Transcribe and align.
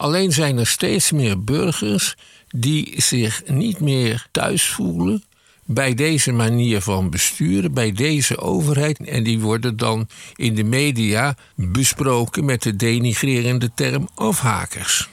Alleen 0.00 0.32
zijn 0.32 0.58
er 0.58 0.66
steeds 0.66 1.12
meer 1.12 1.44
burgers 1.44 2.16
die 2.48 2.94
zich 2.96 3.42
niet 3.46 3.80
meer 3.80 4.26
thuis 4.30 4.68
voelen 4.68 5.24
bij 5.64 5.94
deze 5.94 6.32
manier 6.32 6.80
van 6.80 7.10
besturen, 7.10 7.74
bij 7.74 7.92
deze 7.92 8.38
overheid. 8.38 9.00
En 9.00 9.22
die 9.22 9.40
worden 9.40 9.76
dan 9.76 10.08
in 10.34 10.54
de 10.54 10.64
media 10.64 11.34
besproken 11.54 12.44
met 12.44 12.62
de 12.62 12.76
denigrerende 12.76 13.70
term 13.74 14.08
afhakers. 14.14 15.08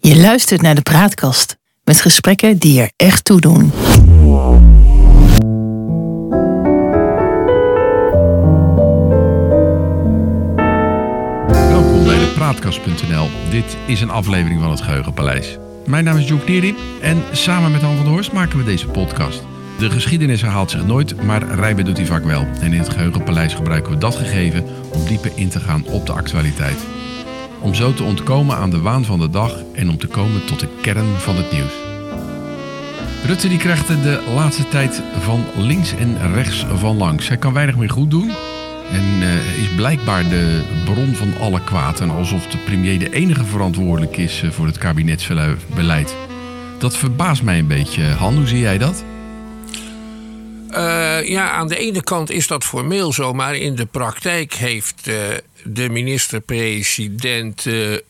Je 0.00 0.16
luistert 0.16 0.62
naar 0.62 0.74
de 0.74 0.82
praatkast 0.82 1.56
met 1.84 2.00
gesprekken 2.00 2.58
die 2.58 2.80
er 2.80 2.92
echt 2.96 3.24
toe 3.24 3.40
doen. 3.40 3.72
Praatkast.nl. 12.60 13.28
Dit 13.50 13.76
is 13.86 14.00
een 14.00 14.10
aflevering 14.10 14.60
van 14.60 14.70
het 14.70 14.80
Geheugenpaleis. 14.80 15.58
Mijn 15.86 16.04
naam 16.04 16.16
is 16.16 16.28
Joep 16.28 16.48
Nieri 16.48 16.74
en 17.00 17.22
samen 17.32 17.72
met 17.72 17.80
Han 17.80 17.94
van 17.94 18.04
der 18.04 18.12
Horst 18.12 18.32
maken 18.32 18.58
we 18.58 18.64
deze 18.64 18.86
podcast. 18.86 19.42
De 19.78 19.90
geschiedenis 19.90 20.40
herhaalt 20.40 20.70
zich 20.70 20.86
nooit, 20.86 21.22
maar 21.22 21.42
rijmen 21.42 21.84
doet 21.84 21.96
hij 21.96 22.06
vaak 22.06 22.24
wel. 22.24 22.46
En 22.60 22.72
in 22.72 22.78
het 22.78 22.88
Geheugenpaleis 22.88 23.54
gebruiken 23.54 23.92
we 23.92 23.98
dat 23.98 24.14
gegeven 24.14 24.64
om 24.92 25.04
dieper 25.06 25.32
in 25.34 25.48
te 25.48 25.60
gaan 25.60 25.86
op 25.86 26.06
de 26.06 26.12
actualiteit. 26.12 26.78
Om 27.60 27.74
zo 27.74 27.94
te 27.94 28.02
ontkomen 28.02 28.56
aan 28.56 28.70
de 28.70 28.80
waan 28.80 29.04
van 29.04 29.18
de 29.18 29.30
dag 29.30 29.62
en 29.72 29.88
om 29.88 29.98
te 29.98 30.06
komen 30.06 30.44
tot 30.44 30.60
de 30.60 30.68
kern 30.80 31.16
van 31.18 31.36
het 31.36 31.52
nieuws. 31.52 31.72
Rutte 33.26 33.48
die 33.48 33.58
krijgt 33.58 33.88
de 33.88 34.22
laatste 34.34 34.68
tijd 34.68 35.02
van 35.20 35.44
links 35.56 35.94
en 35.94 36.34
rechts 36.34 36.66
van 36.74 36.96
langs. 36.96 37.28
Hij 37.28 37.36
kan 37.36 37.52
weinig 37.52 37.76
meer 37.76 37.90
goed 37.90 38.10
doen 38.10 38.30
en 38.92 39.22
eh, 39.22 39.58
is 39.58 39.68
blijkbaar 39.76 40.28
de 40.28 40.62
bron 40.84 41.14
van 41.14 41.36
alle 41.38 41.64
kwaad. 41.64 42.00
En 42.00 42.10
alsof 42.10 42.46
de 42.46 42.58
premier 42.58 42.98
de 42.98 43.12
enige 43.12 43.44
verantwoordelijk 43.44 44.16
is 44.16 44.42
eh, 44.42 44.50
voor 44.50 44.66
het 44.66 44.78
kabinetsbeleid. 44.78 46.14
Dat 46.78 46.96
verbaast 46.96 47.42
mij 47.42 47.58
een 47.58 47.66
beetje. 47.66 48.02
Han, 48.02 48.34
hoe 48.34 48.46
zie 48.46 48.58
jij 48.58 48.78
dat? 48.78 49.04
Uh, 50.70 51.28
ja, 51.28 51.50
aan 51.50 51.68
de 51.68 51.76
ene 51.76 52.02
kant 52.02 52.30
is 52.30 52.46
dat 52.46 52.64
formeel 52.64 53.12
zo, 53.12 53.32
maar 53.32 53.56
in 53.56 53.74
de 53.74 53.86
praktijk 53.86 54.54
heeft 54.54 55.04
de 55.64 55.88
minister-president 55.88 57.64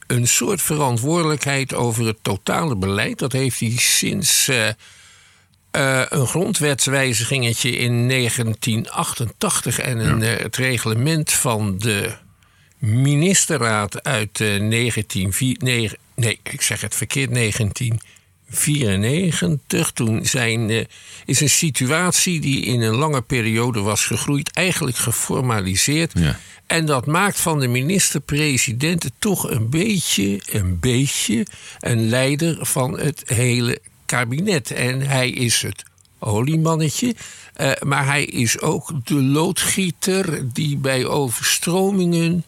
een 0.06 0.28
soort 0.28 0.62
verantwoordelijkheid 0.62 1.74
over 1.74 2.06
het 2.06 2.18
totale 2.22 2.76
beleid. 2.76 3.18
Dat 3.18 3.32
heeft 3.32 3.60
hij 3.60 3.72
sinds 3.76 4.50
een 6.08 6.26
grondwetswijzigingetje 6.26 7.76
in 7.76 8.08
1988 8.08 9.78
en 9.78 9.98
een, 9.98 10.20
ja. 10.20 10.26
het 10.26 10.56
reglement 10.56 11.32
van 11.32 11.78
de 11.78 12.12
ministerraad 12.78 14.02
uit 14.02 14.38
1994. 14.38 15.98
Nee, 16.14 16.40
ik 16.42 16.62
zeg 16.62 16.80
het 16.80 16.94
verkeerd, 16.94 17.30
19. 17.30 18.00
94. 18.52 19.90
Toen 19.90 20.26
zijn, 20.26 20.70
uh, 20.70 20.84
is 21.24 21.40
een 21.40 21.50
situatie 21.50 22.40
die 22.40 22.64
in 22.64 22.80
een 22.80 22.94
lange 22.94 23.22
periode 23.22 23.80
was 23.80 24.04
gegroeid, 24.04 24.50
eigenlijk 24.50 24.96
geformaliseerd. 24.96 26.12
Ja. 26.14 26.38
En 26.66 26.86
dat 26.86 27.06
maakt 27.06 27.40
van 27.40 27.60
de 27.60 27.68
minister-president 27.68 29.10
toch 29.18 29.50
een 29.50 29.70
beetje, 29.70 30.40
een 30.46 30.80
beetje 30.80 31.46
een 31.80 32.08
leider 32.08 32.66
van 32.66 32.98
het 32.98 33.22
hele 33.26 33.80
kabinet. 34.12 34.70
En 34.70 35.00
hij 35.00 35.30
is 35.30 35.62
het 35.62 35.84
oliemannetje, 36.18 37.14
uh, 37.60 37.70
maar 37.82 38.06
hij 38.06 38.24
is 38.24 38.60
ook 38.60 38.92
de 39.04 39.22
loodgieter 39.22 40.52
die 40.52 40.76
bij 40.76 41.06
overstromingen 41.06 42.44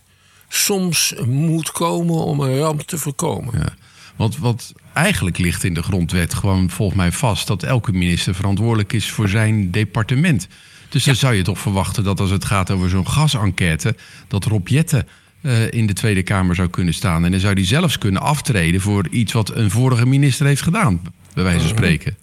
soms 0.48 1.14
moet 1.26 1.72
komen 1.72 2.14
om 2.14 2.40
een 2.40 2.58
ramp 2.58 2.80
te 2.80 2.98
voorkomen. 2.98 3.58
Ja. 3.58 3.74
Want 4.16 4.38
wat 4.38 4.72
eigenlijk 4.92 5.38
ligt 5.38 5.64
in 5.64 5.74
de 5.74 5.82
grondwet 5.82 6.34
gewoon 6.34 6.70
volgens 6.70 6.98
mij 6.98 7.12
vast 7.12 7.46
dat 7.46 7.62
elke 7.62 7.92
minister 7.92 8.34
verantwoordelijk 8.34 8.92
is 8.92 9.10
voor 9.10 9.28
zijn 9.28 9.70
departement. 9.70 10.48
Dus 10.88 11.04
ja. 11.04 11.10
dan 11.10 11.20
zou 11.20 11.34
je 11.34 11.42
toch 11.42 11.58
verwachten 11.58 12.04
dat 12.04 12.20
als 12.20 12.30
het 12.30 12.44
gaat 12.44 12.70
over 12.70 12.88
zo'n 12.88 13.08
gasenquête, 13.08 13.96
dat 14.28 14.44
Rob 14.44 14.68
Jetten 14.68 15.08
uh, 15.42 15.72
in 15.72 15.86
de 15.86 15.92
Tweede 15.92 16.22
Kamer 16.22 16.54
zou 16.54 16.68
kunnen 16.68 16.94
staan. 16.94 17.24
En 17.24 17.30
dan 17.30 17.40
zou 17.40 17.54
hij 17.54 17.66
zelfs 17.66 17.98
kunnen 17.98 18.22
aftreden 18.22 18.80
voor 18.80 19.08
iets 19.08 19.32
wat 19.32 19.54
een 19.54 19.70
vorige 19.70 20.06
minister 20.06 20.46
heeft 20.46 20.62
gedaan, 20.62 21.00
bij 21.34 21.44
wijze 21.44 21.58
van 21.58 21.68
spreken. 21.68 22.16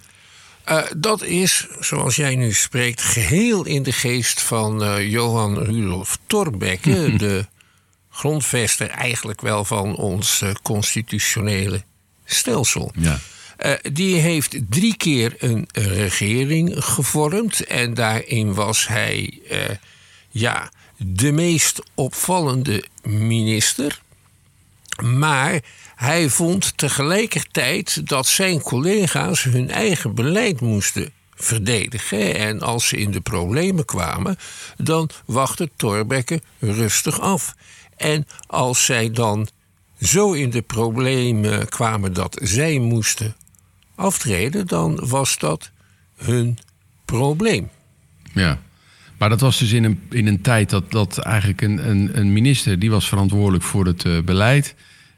Uh, 0.70 0.84
dat 0.98 1.24
is, 1.24 1.68
zoals 1.80 2.16
jij 2.16 2.36
nu 2.36 2.54
spreekt, 2.54 3.02
geheel 3.02 3.66
in 3.66 3.84
de 3.84 3.92
geest 3.92 4.42
van 4.42 4.84
uh, 4.84 5.12
Johan 5.12 5.58
Rudolf 5.58 6.18
Thorbecke, 6.28 7.14
de 7.18 7.46
grondvester 8.10 8.90
eigenlijk 8.90 9.42
wel 9.42 9.66
van 9.66 9.96
ons 9.96 10.42
uh, 10.42 10.50
constitutionele 10.62 11.84
stelsel. 12.26 12.92
Ja. 12.96 13.20
Die 13.92 14.16
heeft 14.16 14.58
drie 14.70 14.98
keer 14.98 15.36
een 15.38 15.68
regering 15.72 16.74
gevormd. 16.84 17.66
En 17.66 17.94
daarin 17.94 18.54
was 18.54 18.88
hij 18.88 19.40
ja, 20.30 20.72
de 20.98 21.32
meest 21.32 21.82
opvallende 21.96 22.84
minister. 23.04 24.02
Maar 25.04 25.60
hij 26.02 26.30
vond 26.30 26.78
tegelijkertijd 26.78 28.08
dat 28.08 28.28
zijn 28.28 28.62
collega's 28.62 29.44
hun 29.44 29.70
eigen 29.70 30.16
beleid 30.16 30.62
moesten 30.62 31.12
verdedigen. 31.36 32.36
En 32.36 32.62
als 32.62 32.88
ze 32.88 32.98
in 32.98 33.12
de 33.12 33.22
problemen 33.22 33.86
kwamen, 33.86 34.38
dan 34.78 35.10
wachtte 35.26 35.70
Thorbecke 35.76 36.42
rustig 36.60 37.20
af. 37.20 37.56
En 37.98 38.28
als 38.48 38.86
zij 38.86 39.12
dan 39.12 39.48
zo 40.00 40.34
in 40.34 40.50
de 40.50 40.62
problemen 40.62 41.70
kwamen 41.70 42.14
dat 42.14 42.40
zij 42.44 42.80
moesten 42.80 43.36
aftreden, 43.96 44.68
dan 44.68 45.00
was 45.08 45.38
dat 45.38 45.72
hun 46.16 46.58
probleem. 47.06 47.70
Ja, 48.34 48.60
maar 49.18 49.30
dat 49.30 49.42
was 49.42 49.58
dus 49.58 49.72
in 49.72 49.84
een, 49.84 50.02
in 50.10 50.28
een 50.28 50.42
tijd 50.42 50.70
dat, 50.70 50.92
dat 50.92 51.18
eigenlijk 51.18 51.62
een, 51.62 51.90
een, 51.90 52.18
een 52.18 52.34
minister 52.34 52.80
die 52.80 52.92
was 52.92 53.08
verantwoordelijk 53.08 53.64
voor 53.64 53.86
het 53.86 54.04
uh, 54.04 54.22
beleid. 54.22 54.76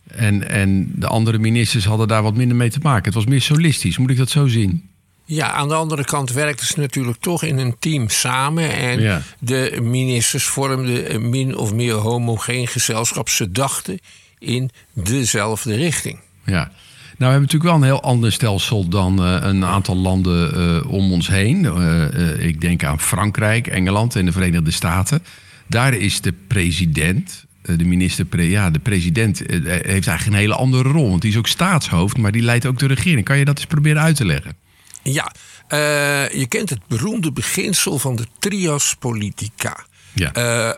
En, 0.07 0.49
en 0.49 0.91
de 0.95 1.07
andere 1.07 1.37
ministers 1.37 1.85
hadden 1.85 2.07
daar 2.07 2.23
wat 2.23 2.35
minder 2.35 2.57
mee 2.57 2.69
te 2.69 2.79
maken. 2.81 3.05
Het 3.05 3.13
was 3.13 3.25
meer 3.25 3.41
solistisch, 3.41 3.97
moet 3.97 4.09
ik 4.09 4.17
dat 4.17 4.29
zo 4.29 4.47
zien? 4.47 4.89
Ja, 5.25 5.51
aan 5.51 5.67
de 5.67 5.73
andere 5.73 6.03
kant 6.03 6.31
werkten 6.31 6.67
ze 6.67 6.79
natuurlijk 6.79 7.17
toch 7.19 7.43
in 7.43 7.57
een 7.57 7.75
team 7.79 8.09
samen. 8.09 8.71
En 8.71 8.99
ja. 8.99 9.21
de 9.39 9.79
ministers 9.81 10.45
vormden 10.45 11.13
een 11.13 11.29
min 11.29 11.55
of 11.55 11.73
meer 11.73 11.93
homogeen 11.93 12.67
gezelschap. 12.67 13.29
Ze 13.29 13.51
dachten 13.51 13.99
in 14.39 14.69
dezelfde 14.93 15.75
richting. 15.75 16.19
Ja. 16.45 16.71
Nou, 17.17 17.35
we 17.35 17.39
hebben 17.39 17.41
natuurlijk 17.41 17.81
wel 17.81 17.89
een 17.89 17.97
heel 17.97 18.11
ander 18.11 18.31
stelsel 18.31 18.87
dan 18.87 19.25
uh, 19.25 19.37
een 19.41 19.65
aantal 19.65 19.95
landen 19.95 20.59
uh, 20.59 20.91
om 20.91 21.11
ons 21.11 21.27
heen. 21.27 21.63
Uh, 21.63 22.45
ik 22.45 22.61
denk 22.61 22.83
aan 22.83 22.99
Frankrijk, 22.99 23.67
Engeland 23.67 24.15
en 24.15 24.25
de 24.25 24.31
Verenigde 24.31 24.71
Staten. 24.71 25.23
Daar 25.67 25.93
is 25.93 26.21
de 26.21 26.33
president, 26.47 27.45
de 27.63 27.85
minister, 27.85 28.41
ja, 28.41 28.69
de 28.69 28.79
president 28.79 29.39
heeft 29.39 29.87
eigenlijk 29.87 30.25
een 30.25 30.33
hele 30.33 30.55
andere 30.55 30.89
rol. 30.89 31.09
Want 31.09 31.21
die 31.21 31.31
is 31.31 31.37
ook 31.37 31.47
staatshoofd, 31.47 32.17
maar 32.17 32.31
die 32.31 32.41
leidt 32.41 32.65
ook 32.65 32.79
de 32.79 32.87
regering. 32.87 33.25
Kan 33.25 33.37
je 33.37 33.45
dat 33.45 33.57
eens 33.57 33.65
proberen 33.65 34.01
uit 34.01 34.15
te 34.15 34.25
leggen? 34.25 34.55
Ja, 35.03 35.31
uh, 35.69 36.29
je 36.29 36.45
kent 36.47 36.69
het 36.69 36.87
beroemde 36.87 37.31
beginsel 37.31 37.99
van 37.99 38.15
de 38.15 38.27
trias 38.39 38.95
politica. 38.99 39.85
Ja. 40.13 40.35
Uh, 40.37 40.73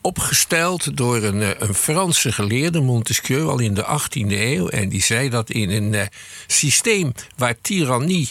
opgesteld 0.00 0.96
door 0.96 1.22
een, 1.22 1.62
een, 1.68 1.74
Franse 1.74 2.32
geleerde, 2.32 2.80
Montesquieu, 2.80 3.44
al 3.44 3.58
in 3.58 3.74
de 3.74 3.84
18e 3.84 4.30
eeuw. 4.30 4.68
En 4.68 4.88
die 4.88 5.02
zei 5.02 5.28
dat 5.28 5.50
in 5.50 5.70
een 5.70 5.92
uh, 5.92 6.02
systeem 6.46 7.12
waar 7.36 7.54
tirannie 7.60 8.30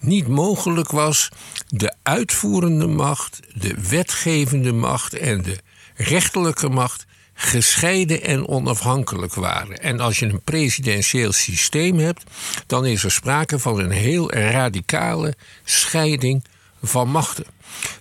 niet 0.00 0.28
mogelijk 0.28 0.90
was, 0.90 1.28
de 1.68 1.94
uitvoerende 2.02 2.86
macht, 2.86 3.40
de 3.54 3.74
wetgevende 3.88 4.72
macht 4.72 5.14
en 5.14 5.42
de 5.42 5.58
rechterlijke 5.94 6.68
macht 6.68 7.06
gescheiden 7.34 8.22
en 8.22 8.48
onafhankelijk 8.48 9.34
waren. 9.34 9.78
En 9.78 10.00
als 10.00 10.18
je 10.18 10.26
een 10.26 10.42
presidentieel 10.42 11.32
systeem 11.32 11.98
hebt, 11.98 12.22
dan 12.66 12.86
is 12.86 13.04
er 13.04 13.10
sprake 13.10 13.58
van 13.58 13.78
een 13.78 13.90
heel 13.90 14.32
radicale 14.32 15.34
scheiding 15.64 16.44
van 16.82 17.10
machten. 17.10 17.44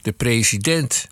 De 0.01 0.11
president 0.11 1.07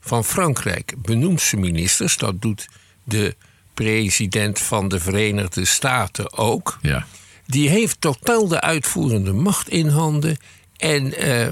van 0.00 0.24
Frankrijk 0.24 0.94
benoemt 0.98 1.40
zijn 1.40 1.60
ministers, 1.60 2.16
dat 2.16 2.42
doet 2.42 2.68
de 3.04 3.36
president 3.74 4.58
van 4.58 4.88
de 4.88 5.00
Verenigde 5.00 5.64
Staten 5.64 6.32
ook. 6.38 6.78
Ja. 6.82 7.06
Die 7.46 7.68
heeft 7.68 8.00
totaal 8.00 8.48
de 8.48 8.60
uitvoerende 8.60 9.32
macht 9.32 9.68
in 9.68 9.88
handen 9.88 10.36
en 10.76 11.26
uh, 11.26 11.48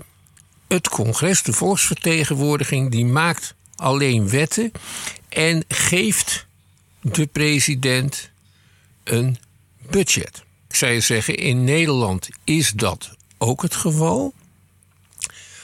het 0.68 0.88
congres, 0.88 1.42
de 1.42 1.52
volksvertegenwoordiging, 1.52 2.90
die 2.90 3.04
maakt 3.04 3.54
alleen 3.80 4.28
wetten 4.28 4.72
en 5.28 5.64
geeft 5.68 6.46
de 7.00 7.26
president 7.26 8.30
een 9.04 9.38
budget. 9.90 10.42
Ik 10.68 10.74
zou 10.74 10.92
je 10.92 11.00
zeggen, 11.00 11.36
in 11.36 11.64
Nederland 11.64 12.28
is 12.44 12.70
dat 12.70 13.10
ook 13.38 13.62
het 13.62 13.74
geval. 13.74 14.34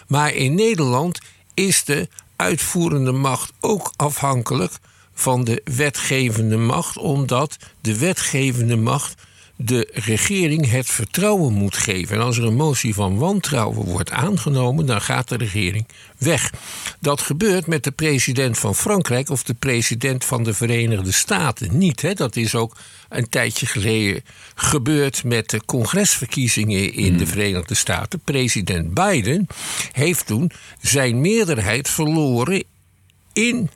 Maar 0.07 0.33
in 0.33 0.55
Nederland 0.55 1.19
is 1.55 1.85
de 1.85 2.09
uitvoerende 2.37 3.13
macht 3.13 3.53
ook 3.61 3.93
afhankelijk 3.97 4.73
van 5.15 5.45
de 5.45 5.61
wetgevende 5.65 6.57
macht, 6.57 6.97
omdat 6.97 7.57
de 7.81 7.99
wetgevende 7.99 8.77
macht 8.77 9.23
de 9.57 9.89
regering 9.93 10.71
het 10.71 10.87
vertrouwen 10.87 11.53
moet 11.53 11.77
geven. 11.77 12.17
En 12.17 12.23
als 12.23 12.39
er 12.39 12.45
een 12.45 12.55
motie 12.55 12.95
van 12.95 13.19
wantrouwen 13.19 13.85
wordt 13.85 14.11
aangenomen, 14.11 14.87
dan 14.87 15.01
gaat 15.01 15.29
de 15.29 15.37
regering 15.37 15.87
weg. 16.19 16.53
Dat 17.01 17.21
gebeurt 17.21 17.67
met 17.67 17.85
de 17.85 17.91
president 17.91 18.59
van 18.59 18.75
Frankrijk 18.75 19.31
of 19.31 19.43
de 19.43 19.55
president 19.55 20.25
van 20.25 20.45
de 20.45 20.55
Verenigde 20.55 21.13
Staten 21.13 21.79
niet. 21.79 22.03
Hè? 22.03 22.15
Dat 22.15 22.37
is 22.37 22.55
ook 22.55 22.77
een 23.09 23.29
tijdje 23.29 23.67
geleden 23.67 24.25
gebeurd 24.55 25.25
met 25.25 25.51
de 25.51 25.61
congresverkiezingen 25.65 26.93
in 26.93 27.17
de 27.17 27.27
Verenigde 27.27 27.75
Staten. 27.75 28.21
President 28.21 28.95
Biden 28.95 29.47
heeft 29.93 30.27
toen 30.27 30.51
zijn 30.81 31.21
meerderheid 31.21 31.89
verloren 31.89 32.65
in 33.33 33.71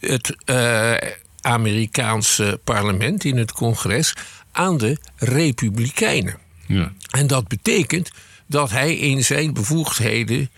het 0.00 0.36
uh, 0.46 0.94
Amerikaanse 1.40 2.60
parlement, 2.64 3.24
in 3.24 3.36
het 3.36 3.52
congres, 3.52 4.14
aan 4.52 4.78
de 4.78 4.98
Republikeinen. 5.16 6.36
Ja. 6.66 6.92
En 7.10 7.26
dat 7.26 7.48
betekent 7.48 8.10
dat 8.46 8.70
hij 8.70 8.96
in 8.96 9.24
zijn 9.24 9.54
bevoegdheden 9.54 10.50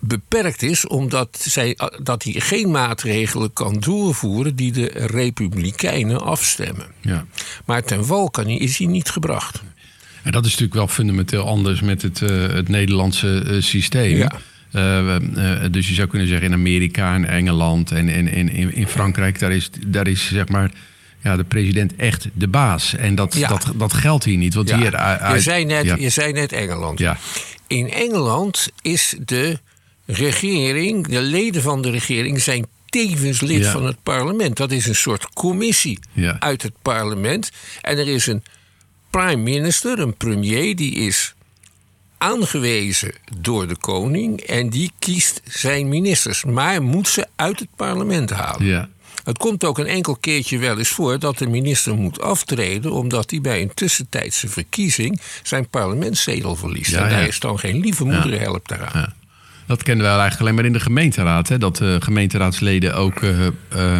beperkt 0.00 0.62
is, 0.62 0.86
omdat 0.86 1.44
zij, 1.48 1.78
dat 2.02 2.22
hij 2.22 2.32
geen 2.32 2.70
maatregelen 2.70 3.52
kan 3.52 3.80
doorvoeren 3.80 4.56
die 4.56 4.72
de 4.72 4.90
Republikeinen 4.94 6.20
afstemmen. 6.20 6.86
Ja. 7.00 7.26
Maar 7.64 7.82
ten 7.82 8.04
val 8.04 8.30
kan 8.30 8.44
hij, 8.44 8.56
is 8.56 8.78
hij 8.78 8.86
niet 8.86 9.10
gebracht. 9.10 9.62
En 10.22 10.32
dat 10.32 10.44
is 10.44 10.50
natuurlijk 10.50 10.78
wel 10.78 10.88
fundamenteel 10.88 11.46
anders 11.46 11.80
met 11.80 12.02
het, 12.02 12.20
uh, 12.20 12.48
het 12.48 12.68
Nederlandse 12.68 13.44
uh, 13.46 13.62
systeem. 13.62 14.16
Ja. 14.16 14.32
Uh, 14.72 15.16
dus 15.70 15.88
je 15.88 15.94
zou 15.94 16.08
kunnen 16.08 16.28
zeggen 16.28 16.46
in 16.46 16.52
Amerika 16.52 17.14
en 17.14 17.28
Engeland 17.28 17.90
en, 17.90 18.08
en, 18.08 18.28
en 18.28 18.48
in, 18.48 18.74
in 18.74 18.86
Frankrijk, 18.86 19.38
daar 19.38 19.52
is, 19.52 19.70
daar 19.86 20.06
is 20.06 20.28
zeg 20.28 20.48
maar 20.48 20.70
ja, 21.22 21.36
de 21.36 21.44
president 21.44 21.96
echt 21.96 22.28
de 22.32 22.48
baas. 22.48 22.94
En 22.94 23.14
dat, 23.14 23.32
dat, 23.48 23.72
dat 23.74 23.92
geldt 23.92 24.24
hier 24.24 24.36
niet. 24.36 24.54
Want 24.54 24.72
hier, 24.74 24.92
je, 25.32 25.40
zei 25.40 25.64
net, 25.64 26.00
je 26.00 26.10
zei 26.10 26.32
net 26.32 26.52
Engeland. 26.52 26.98
Ja. 26.98 27.18
In 27.66 27.90
Engeland 27.90 28.68
is 28.82 29.16
de 29.24 29.58
regering, 30.06 31.06
de 31.06 31.20
leden 31.20 31.62
van 31.62 31.82
de 31.82 31.90
regering 31.90 32.40
zijn 32.40 32.66
tevens 32.86 33.40
lid 33.40 33.66
van 33.66 33.84
het 33.86 34.02
parlement. 34.02 34.56
Dat 34.56 34.70
is 34.70 34.86
een 34.86 34.94
soort 34.94 35.32
commissie 35.32 35.98
uit 36.38 36.62
het 36.62 36.74
parlement. 36.82 37.50
En 37.80 37.98
er 37.98 38.08
is 38.08 38.26
een 38.26 38.42
prime 39.10 39.42
minister, 39.42 39.98
een 39.98 40.16
premier, 40.16 40.76
die 40.76 40.94
is 40.94 41.34
aangewezen 42.18 43.12
door 43.38 43.68
de 43.68 43.76
koning 43.76 44.40
en 44.40 44.70
die 44.70 44.92
kiest 44.98 45.40
zijn 45.44 45.88
ministers, 45.88 46.44
maar 46.44 46.82
moet 46.82 47.08
ze 47.08 47.26
uit 47.36 47.58
het 47.58 47.68
parlement 47.76 48.30
halen. 48.30 48.66
Ja. 48.66 48.88
Het 49.24 49.38
komt 49.38 49.64
ook 49.64 49.78
een 49.78 49.86
enkel 49.86 50.16
keertje 50.16 50.58
wel 50.58 50.78
eens 50.78 50.88
voor 50.88 51.18
dat 51.18 51.38
de 51.38 51.46
minister 51.46 51.94
moet 51.94 52.20
aftreden, 52.20 52.92
omdat 52.92 53.30
hij 53.30 53.40
bij 53.40 53.62
een 53.62 53.74
tussentijdse 53.74 54.48
verkiezing 54.48 55.20
zijn 55.42 55.68
parlementszetel 55.68 56.56
verliest. 56.56 56.92
en 56.92 57.08
daar 57.08 57.26
is 57.26 57.40
dan 57.40 57.58
geen 57.58 57.80
lieve 57.80 58.04
moeder 58.04 58.40
helpt 58.40 58.68
daaraan. 58.68 59.14
Dat 59.66 59.82
kennen 59.82 60.04
we 60.04 60.10
eigenlijk 60.10 60.40
alleen 60.40 60.54
maar 60.54 60.64
in 60.64 60.72
de 60.72 60.80
gemeenteraad, 60.80 61.48
hè? 61.48 61.58
dat 61.58 61.80
uh, 61.80 61.96
gemeenteraadsleden 61.98 62.94
ook. 62.94 63.20
Uh, 63.20 63.98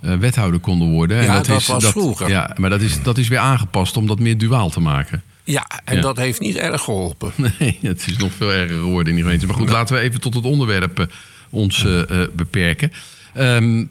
wethouder 0.00 0.60
konden 0.60 0.88
worden. 0.88 1.16
Ja, 1.16 1.22
en 1.22 1.32
dat, 1.32 1.48
is, 1.48 1.66
was 1.66 1.82
dat, 1.82 1.90
vroeger. 1.90 2.28
Ja, 2.28 2.54
maar 2.56 2.70
dat 2.70 2.80
is, 2.80 3.02
dat 3.02 3.18
is 3.18 3.28
weer 3.28 3.38
aangepast 3.38 3.96
om 3.96 4.06
dat 4.06 4.18
meer 4.18 4.38
duaal 4.38 4.70
te 4.70 4.80
maken. 4.80 5.22
Ja, 5.44 5.66
en 5.84 6.00
dat 6.00 6.16
heeft 6.16 6.40
niet 6.40 6.56
erg 6.56 6.82
geholpen. 6.82 7.32
Nee, 7.58 7.78
het 7.82 8.06
is 8.06 8.16
nog 8.16 8.32
veel 8.32 8.52
erger 8.52 8.76
geworden 8.76 9.06
in 9.06 9.14
die 9.14 9.22
gemeente. 9.22 9.46
Maar 9.46 9.56
goed, 9.56 9.70
laten 9.70 9.96
we 9.96 10.00
even 10.00 10.20
tot 10.20 10.34
het 10.34 10.44
onderwerp 10.44 11.06
ons 11.50 11.86
beperken. 12.32 12.92
Um, 13.36 13.90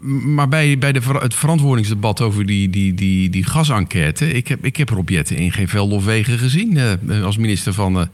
maar 0.00 0.48
bij, 0.48 0.78
bij 0.78 0.92
de, 0.92 1.00
het 1.00 1.34
verantwoordingsdebat 1.34 2.20
over 2.20 2.46
die, 2.46 2.70
die, 2.70 2.94
die, 2.94 3.30
die 3.30 3.44
gasenquête... 3.44 4.32
Ik 4.32 4.48
heb, 4.48 4.64
ik 4.64 4.76
heb 4.76 4.88
Rob 4.88 5.10
in 5.10 5.52
geen 5.52 5.68
veld 5.68 5.92
of 5.92 6.04
wegen 6.04 6.38
gezien 6.38 6.76
uh, 7.06 7.24
als 7.24 7.36
minister 7.36 7.72
van, 7.72 7.98
uh, 7.98 8.06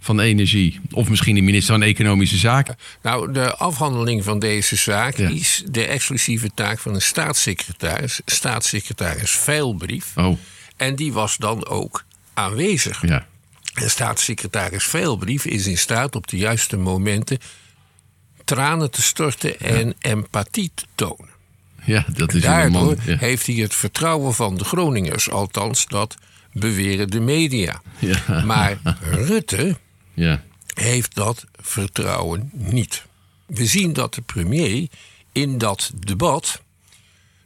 van 0.00 0.20
Energie. 0.20 0.80
Of 0.90 1.08
misschien 1.08 1.34
de 1.34 1.40
minister 1.40 1.74
van 1.74 1.82
Economische 1.82 2.36
Zaken. 2.36 2.76
Nou, 3.02 3.32
de 3.32 3.54
afhandeling 3.56 4.24
van 4.24 4.38
deze 4.38 4.76
zaak 4.76 5.16
is 5.16 5.62
de 5.70 5.86
exclusieve 5.86 6.50
taak 6.54 6.78
van 6.78 6.94
een 6.94 7.02
staatssecretaris. 7.02 8.20
Staatssecretaris 8.24 9.30
Veilbrief. 9.30 10.12
Oh. 10.16 10.38
En 10.76 10.96
die 10.96 11.12
was 11.12 11.36
dan 11.36 11.66
ook 11.66 12.04
aanwezig. 12.34 13.06
Ja. 13.06 13.26
En 13.74 13.90
staatssecretaris 13.90 14.84
Veilbrief 14.84 15.44
is 15.44 15.66
in 15.66 15.78
staat 15.78 16.16
op 16.16 16.28
de 16.28 16.36
juiste 16.36 16.76
momenten 16.76 17.38
tranen 18.44 18.90
te 18.90 19.02
storten 19.02 19.60
en 19.60 19.94
empathie 20.00 20.70
te 20.74 20.84
tonen. 20.94 21.30
Ja, 21.84 22.04
dat 22.14 22.34
is 22.34 22.42
Daardoor 22.42 22.82
man, 22.84 22.96
heeft 22.98 23.46
hij 23.46 23.56
het 23.56 23.74
vertrouwen 23.74 24.34
van 24.34 24.56
de 24.56 24.64
Groningers, 24.64 25.30
althans 25.30 25.86
dat 25.86 26.16
beweren 26.52 27.10
de 27.10 27.20
media. 27.20 27.82
Ja. 27.98 28.42
Maar 28.44 28.78
Rutte 29.28 29.76
ja. 30.14 30.42
heeft 30.74 31.14
dat 31.14 31.44
vertrouwen 31.60 32.50
niet. 32.52 33.04
We 33.46 33.66
zien 33.66 33.92
dat 33.92 34.14
de 34.14 34.22
premier 34.22 34.88
in 35.32 35.58
dat 35.58 35.90
debat 35.94 36.60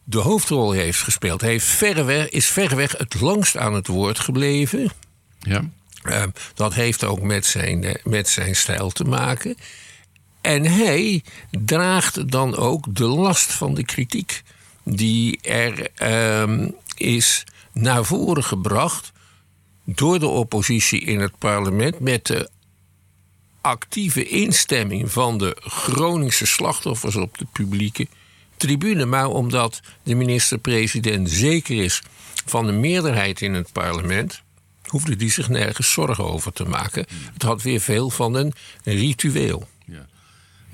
de 0.04 0.18
hoofdrol 0.18 0.72
heeft 0.72 1.02
gespeeld. 1.02 1.40
Hij 1.40 1.50
heeft 1.50 1.64
verreweg, 1.64 2.28
is 2.28 2.46
verreweg 2.46 2.92
het 2.98 3.20
langst 3.20 3.56
aan 3.56 3.74
het 3.74 3.86
woord 3.86 4.18
gebleven. 4.18 4.90
Ja. 5.38 5.64
Uh, 6.04 6.22
dat 6.54 6.74
heeft 6.74 7.04
ook 7.04 7.20
met 7.20 7.46
zijn, 7.46 7.84
eh, 7.84 7.94
met 8.04 8.28
zijn 8.28 8.56
stijl 8.56 8.90
te 8.90 9.04
maken. 9.04 9.56
En 10.46 10.64
hij 10.64 11.22
draagt 11.50 12.30
dan 12.30 12.56
ook 12.56 12.94
de 12.94 13.04
last 13.04 13.52
van 13.52 13.74
de 13.74 13.84
kritiek 13.84 14.42
die 14.82 15.40
er 15.40 15.90
um, 16.42 16.74
is 16.96 17.44
naar 17.72 18.04
voren 18.04 18.44
gebracht 18.44 19.12
door 19.84 20.18
de 20.18 20.26
oppositie 20.26 21.00
in 21.00 21.20
het 21.20 21.38
parlement 21.38 22.00
met 22.00 22.26
de 22.26 22.50
actieve 23.60 24.28
instemming 24.28 25.12
van 25.12 25.38
de 25.38 25.56
Groningse 25.60 26.46
slachtoffers 26.46 27.16
op 27.16 27.38
de 27.38 27.46
publieke 27.52 28.06
tribune. 28.56 29.04
Maar 29.04 29.28
omdat 29.28 29.80
de 30.02 30.14
minister-president 30.14 31.30
zeker 31.30 31.82
is 31.82 32.02
van 32.44 32.66
de 32.66 32.72
meerderheid 32.72 33.40
in 33.40 33.54
het 33.54 33.72
parlement, 33.72 34.42
hoefde 34.86 35.14
hij 35.18 35.30
zich 35.30 35.48
nergens 35.48 35.92
zorgen 35.92 36.24
over 36.24 36.52
te 36.52 36.64
maken. 36.64 37.06
Het 37.32 37.42
had 37.42 37.62
weer 37.62 37.80
veel 37.80 38.10
van 38.10 38.34
een 38.34 38.54
ritueel. 38.84 39.68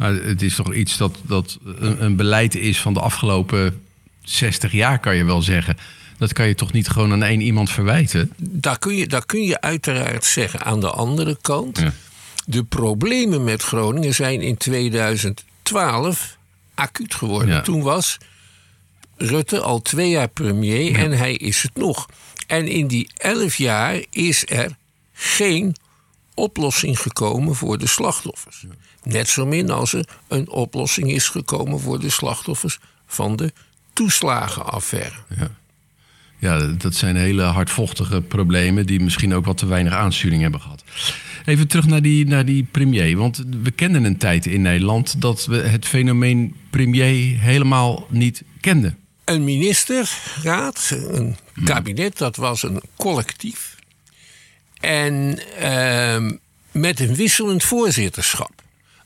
Maar 0.02 0.14
het 0.14 0.42
is 0.42 0.54
toch 0.54 0.74
iets 0.74 0.96
dat, 0.96 1.18
dat 1.22 1.58
een, 1.64 2.04
een 2.04 2.16
beleid 2.16 2.54
is 2.54 2.80
van 2.80 2.94
de 2.94 3.00
afgelopen 3.00 3.82
60 4.22 4.72
jaar, 4.72 4.98
kan 4.98 5.16
je 5.16 5.24
wel 5.24 5.42
zeggen. 5.42 5.76
Dat 6.18 6.32
kan 6.32 6.46
je 6.46 6.54
toch 6.54 6.72
niet 6.72 6.88
gewoon 6.88 7.12
aan 7.12 7.22
één 7.22 7.40
iemand 7.40 7.70
verwijten? 7.70 8.32
Daar 8.36 8.78
kun 8.78 8.96
je, 8.96 9.06
daar 9.06 9.26
kun 9.26 9.42
je 9.42 9.60
uiteraard 9.60 10.24
zeggen. 10.24 10.64
Aan 10.64 10.80
de 10.80 10.90
andere 10.90 11.38
kant, 11.40 11.78
ja. 11.78 11.92
de 12.46 12.64
problemen 12.64 13.44
met 13.44 13.62
Groningen 13.62 14.14
zijn 14.14 14.40
in 14.40 14.56
2012 14.56 16.36
acuut 16.74 17.14
geworden. 17.14 17.62
Toen 17.62 17.82
was 17.82 18.18
Rutte 19.16 19.60
al 19.60 19.82
twee 19.82 20.10
jaar 20.10 20.28
premier 20.28 20.94
en 20.94 21.12
hij 21.12 21.34
is 21.34 21.62
het 21.62 21.76
nog. 21.76 22.08
En 22.46 22.68
in 22.68 22.86
die 22.86 23.10
elf 23.16 23.54
jaar 23.54 24.02
is 24.10 24.42
er 24.46 24.76
geen 25.12 25.76
oplossing 26.34 27.00
gekomen 27.00 27.54
voor 27.54 27.78
de 27.78 27.86
slachtoffers. 27.86 28.66
Net 29.02 29.28
zo 29.28 29.46
min 29.46 29.70
als 29.70 29.92
er 29.92 30.08
een 30.28 30.48
oplossing 30.48 31.12
is 31.12 31.28
gekomen 31.28 31.80
voor 31.80 32.00
de 32.00 32.10
slachtoffers 32.10 32.78
van 33.06 33.36
de 33.36 33.52
toeslagenaffaire. 33.92 35.14
Ja. 35.36 35.50
ja, 36.38 36.66
dat 36.66 36.94
zijn 36.94 37.16
hele 37.16 37.42
hardvochtige 37.42 38.20
problemen 38.20 38.86
die 38.86 39.00
misschien 39.00 39.34
ook 39.34 39.44
wat 39.44 39.56
te 39.56 39.66
weinig 39.66 39.92
aansturing 39.92 40.42
hebben 40.42 40.60
gehad. 40.60 40.84
Even 41.44 41.68
terug 41.68 41.86
naar 41.86 42.02
die, 42.02 42.26
naar 42.26 42.44
die 42.44 42.66
premier. 42.70 43.16
Want 43.16 43.44
we 43.62 43.70
kennen 43.70 44.04
een 44.04 44.16
tijd 44.16 44.46
in 44.46 44.62
Nederland 44.62 45.20
dat 45.20 45.46
we 45.46 45.56
het 45.56 45.86
fenomeen 45.86 46.56
premier 46.70 47.40
helemaal 47.40 48.06
niet 48.08 48.42
kenden. 48.60 48.96
Een 49.24 49.44
ministerraad, 49.44 50.96
een 51.10 51.36
kabinet, 51.64 52.18
dat 52.18 52.36
was 52.36 52.62
een 52.62 52.82
collectief. 52.96 53.76
En 54.80 55.38
uh, 55.62 56.30
met 56.70 57.00
een 57.00 57.14
wisselend 57.14 57.62
voorzitterschap. 57.62 58.61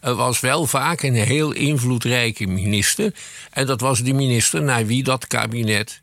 Er 0.06 0.14
was 0.14 0.40
wel 0.40 0.66
vaak 0.66 1.02
een 1.02 1.14
heel 1.14 1.52
invloedrijke 1.52 2.46
minister. 2.46 3.14
En 3.50 3.66
dat 3.66 3.80
was 3.80 4.00
de 4.00 4.12
minister 4.12 4.62
naar 4.62 4.86
wie 4.86 5.02
dat 5.02 5.26
kabinet 5.26 6.00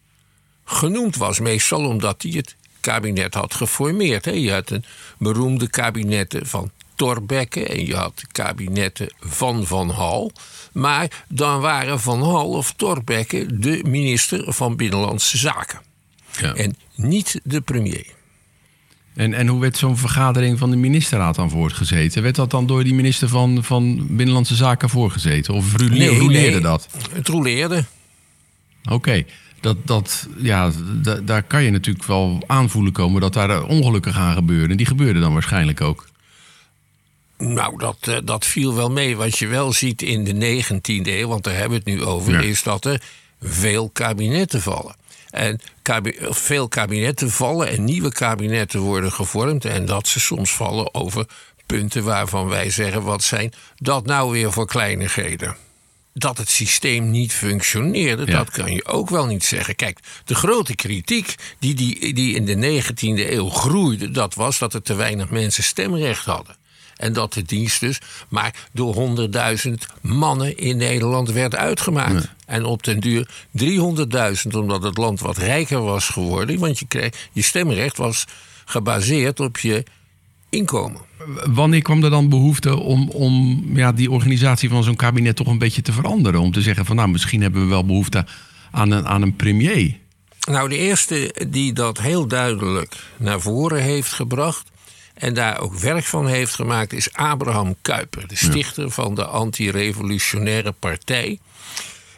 genoemd 0.65 1.15
was. 1.15 1.39
Meestal 1.39 1.85
omdat 1.85 2.21
hij 2.21 2.31
het 2.31 2.55
kabinet 2.79 3.33
had 3.33 3.53
geformeerd. 3.53 4.25
Je 4.25 4.51
had 4.51 4.69
een 4.69 4.85
beroemde 5.17 5.69
kabinetten 5.69 6.47
van 6.47 6.71
Torbekke 6.95 7.67
en 7.67 7.85
je 7.85 7.95
had 7.95 8.23
kabinetten 8.31 9.13
van 9.19 9.65
Van 9.65 9.89
Hal. 9.89 10.31
Maar 10.71 11.23
dan 11.27 11.61
waren 11.61 11.99
Van 11.99 12.23
Hal 12.23 12.49
of 12.49 12.73
Torbekke 12.73 13.59
de 13.59 13.83
minister 13.87 14.53
van 14.53 14.75
Binnenlandse 14.75 15.37
Zaken. 15.37 15.81
Ja. 16.31 16.53
En 16.53 16.75
niet 16.95 17.39
de 17.43 17.61
premier. 17.61 18.12
En, 19.15 19.33
en 19.33 19.47
hoe 19.47 19.61
werd 19.61 19.77
zo'n 19.77 19.97
vergadering 19.97 20.59
van 20.59 20.69
de 20.69 20.75
ministerraad 20.75 21.35
dan 21.35 21.49
voortgezeten? 21.49 22.21
Werd 22.23 22.35
dat 22.35 22.51
dan 22.51 22.67
door 22.67 22.83
die 22.83 22.93
minister 22.93 23.27
van, 23.27 23.63
van 23.63 24.07
Binnenlandse 24.09 24.55
Zaken 24.55 24.89
voorgezeten? 24.89 25.53
Of 25.53 25.75
roleerde, 25.77 26.59
dat? 26.61 26.87
Het 27.11 27.27
roleerde. 27.27 27.85
Oké, 28.89 29.23
dat, 29.59 29.77
dat, 29.87 30.27
ja, 30.37 30.71
da- 31.01 31.19
daar 31.19 31.43
kan 31.43 31.63
je 31.63 31.71
natuurlijk 31.71 32.05
wel 32.05 32.43
aanvoelen 32.47 32.91
komen 32.91 33.21
dat 33.21 33.33
daar 33.33 33.63
ongelukken 33.63 34.13
gaan 34.13 34.33
gebeuren. 34.35 34.69
En 34.71 34.77
die 34.77 34.85
gebeurden 34.85 35.21
dan 35.21 35.33
waarschijnlijk 35.33 35.81
ook. 35.81 36.07
Nou, 37.37 37.77
dat, 37.77 37.97
eh, 38.01 38.17
dat 38.23 38.45
viel 38.45 38.75
wel 38.75 38.91
mee. 38.91 39.15
Wat 39.15 39.37
je 39.37 39.47
wel 39.47 39.73
ziet 39.73 40.01
in 40.01 40.23
de 40.23 40.33
19e 40.33 41.19
eeuw, 41.19 41.27
want 41.27 41.43
daar 41.43 41.53
hebben 41.55 41.83
we 41.83 41.89
het 41.91 41.99
nu 41.99 42.05
over, 42.05 42.33
Ja. 42.33 42.39
is 42.39 42.63
dat 42.63 42.85
er 42.85 43.01
veel 43.41 43.89
kabinetten 43.89 44.61
vallen. 44.61 44.95
En 45.33 45.59
kabi- 45.81 46.17
veel 46.19 46.67
kabinetten 46.67 47.29
vallen 47.31 47.67
en 47.67 47.83
nieuwe 47.83 48.11
kabinetten 48.11 48.79
worden 48.79 49.11
gevormd. 49.11 49.65
En 49.65 49.85
dat 49.85 50.07
ze 50.07 50.19
soms 50.19 50.51
vallen 50.53 50.93
over 50.93 51.25
punten 51.65 52.03
waarvan 52.03 52.47
wij 52.47 52.69
zeggen: 52.69 53.03
wat 53.03 53.23
zijn 53.23 53.53
dat 53.75 54.05
nou 54.05 54.31
weer 54.31 54.51
voor 54.51 54.67
kleinigheden? 54.67 55.55
Dat 56.13 56.37
het 56.37 56.49
systeem 56.49 57.11
niet 57.11 57.33
functioneerde, 57.33 58.25
Ja. 58.25 58.37
dat 58.37 58.49
kan 58.49 58.73
je 58.73 58.85
ook 58.85 59.09
wel 59.09 59.25
niet 59.25 59.43
zeggen. 59.45 59.75
Kijk, 59.75 59.99
de 60.25 60.35
grote 60.35 60.75
kritiek 60.75 61.35
die, 61.59 61.73
die, 61.73 62.13
die 62.13 62.35
in 62.35 62.45
de 62.45 62.81
19e 62.83 63.31
eeuw 63.31 63.49
groeide, 63.49 64.11
dat 64.11 64.33
was 64.33 64.59
dat 64.59 64.73
er 64.73 64.81
te 64.81 64.93
weinig 64.95 65.29
mensen 65.29 65.63
stemrecht 65.63 66.25
hadden. 66.25 66.55
En 67.03 67.13
dat 67.13 67.33
de 67.33 67.43
dienst 67.43 67.79
dus 67.79 67.99
maar 68.29 68.67
door 68.71 69.17
100.000 69.65 69.73
mannen 70.01 70.57
in 70.57 70.77
Nederland 70.77 71.31
werd 71.31 71.55
uitgemaakt. 71.55 72.31
En 72.45 72.65
op 72.65 72.83
den 72.83 72.99
duur 72.99 73.29
300.000, 74.45 74.51
omdat 74.51 74.83
het 74.83 74.97
land 74.97 75.19
wat 75.19 75.37
rijker 75.37 75.81
was 75.81 76.09
geworden. 76.09 76.59
Want 76.59 76.79
je, 76.79 76.85
kreeg, 76.87 77.29
je 77.31 77.41
stemrecht 77.41 77.97
was 77.97 78.25
gebaseerd 78.65 79.39
op 79.39 79.57
je 79.57 79.83
inkomen. 80.49 81.01
Wanneer 81.45 81.81
kwam 81.81 82.03
er 82.03 82.09
dan 82.09 82.29
behoefte 82.29 82.79
om, 82.79 83.09
om 83.09 83.63
ja, 83.73 83.91
die 83.91 84.11
organisatie 84.11 84.69
van 84.69 84.83
zo'n 84.83 84.95
kabinet 84.95 85.35
toch 85.35 85.47
een 85.47 85.57
beetje 85.57 85.81
te 85.81 85.91
veranderen? 85.91 86.39
Om 86.39 86.51
te 86.51 86.61
zeggen 86.61 86.85
van 86.85 86.95
nou, 86.95 87.09
misschien 87.09 87.41
hebben 87.41 87.61
we 87.61 87.67
wel 87.67 87.85
behoefte 87.85 88.25
aan 88.71 88.91
een, 88.91 89.07
aan 89.07 89.21
een 89.21 89.35
premier. 89.35 89.97
Nou, 90.49 90.69
de 90.69 90.77
eerste 90.77 91.35
die 91.49 91.73
dat 91.73 91.99
heel 91.99 92.27
duidelijk 92.27 92.95
naar 93.17 93.41
voren 93.41 93.81
heeft 93.81 94.11
gebracht 94.13 94.71
en 95.13 95.33
daar 95.33 95.59
ook 95.59 95.75
werk 95.75 96.05
van 96.05 96.27
heeft 96.27 96.55
gemaakt, 96.55 96.93
is 96.93 97.13
Abraham 97.13 97.75
Kuyper, 97.81 98.27
de 98.27 98.35
stichter 98.35 98.91
van 98.91 99.15
de 99.15 99.25
anti-revolutionaire 99.25 100.71
partij. 100.71 101.39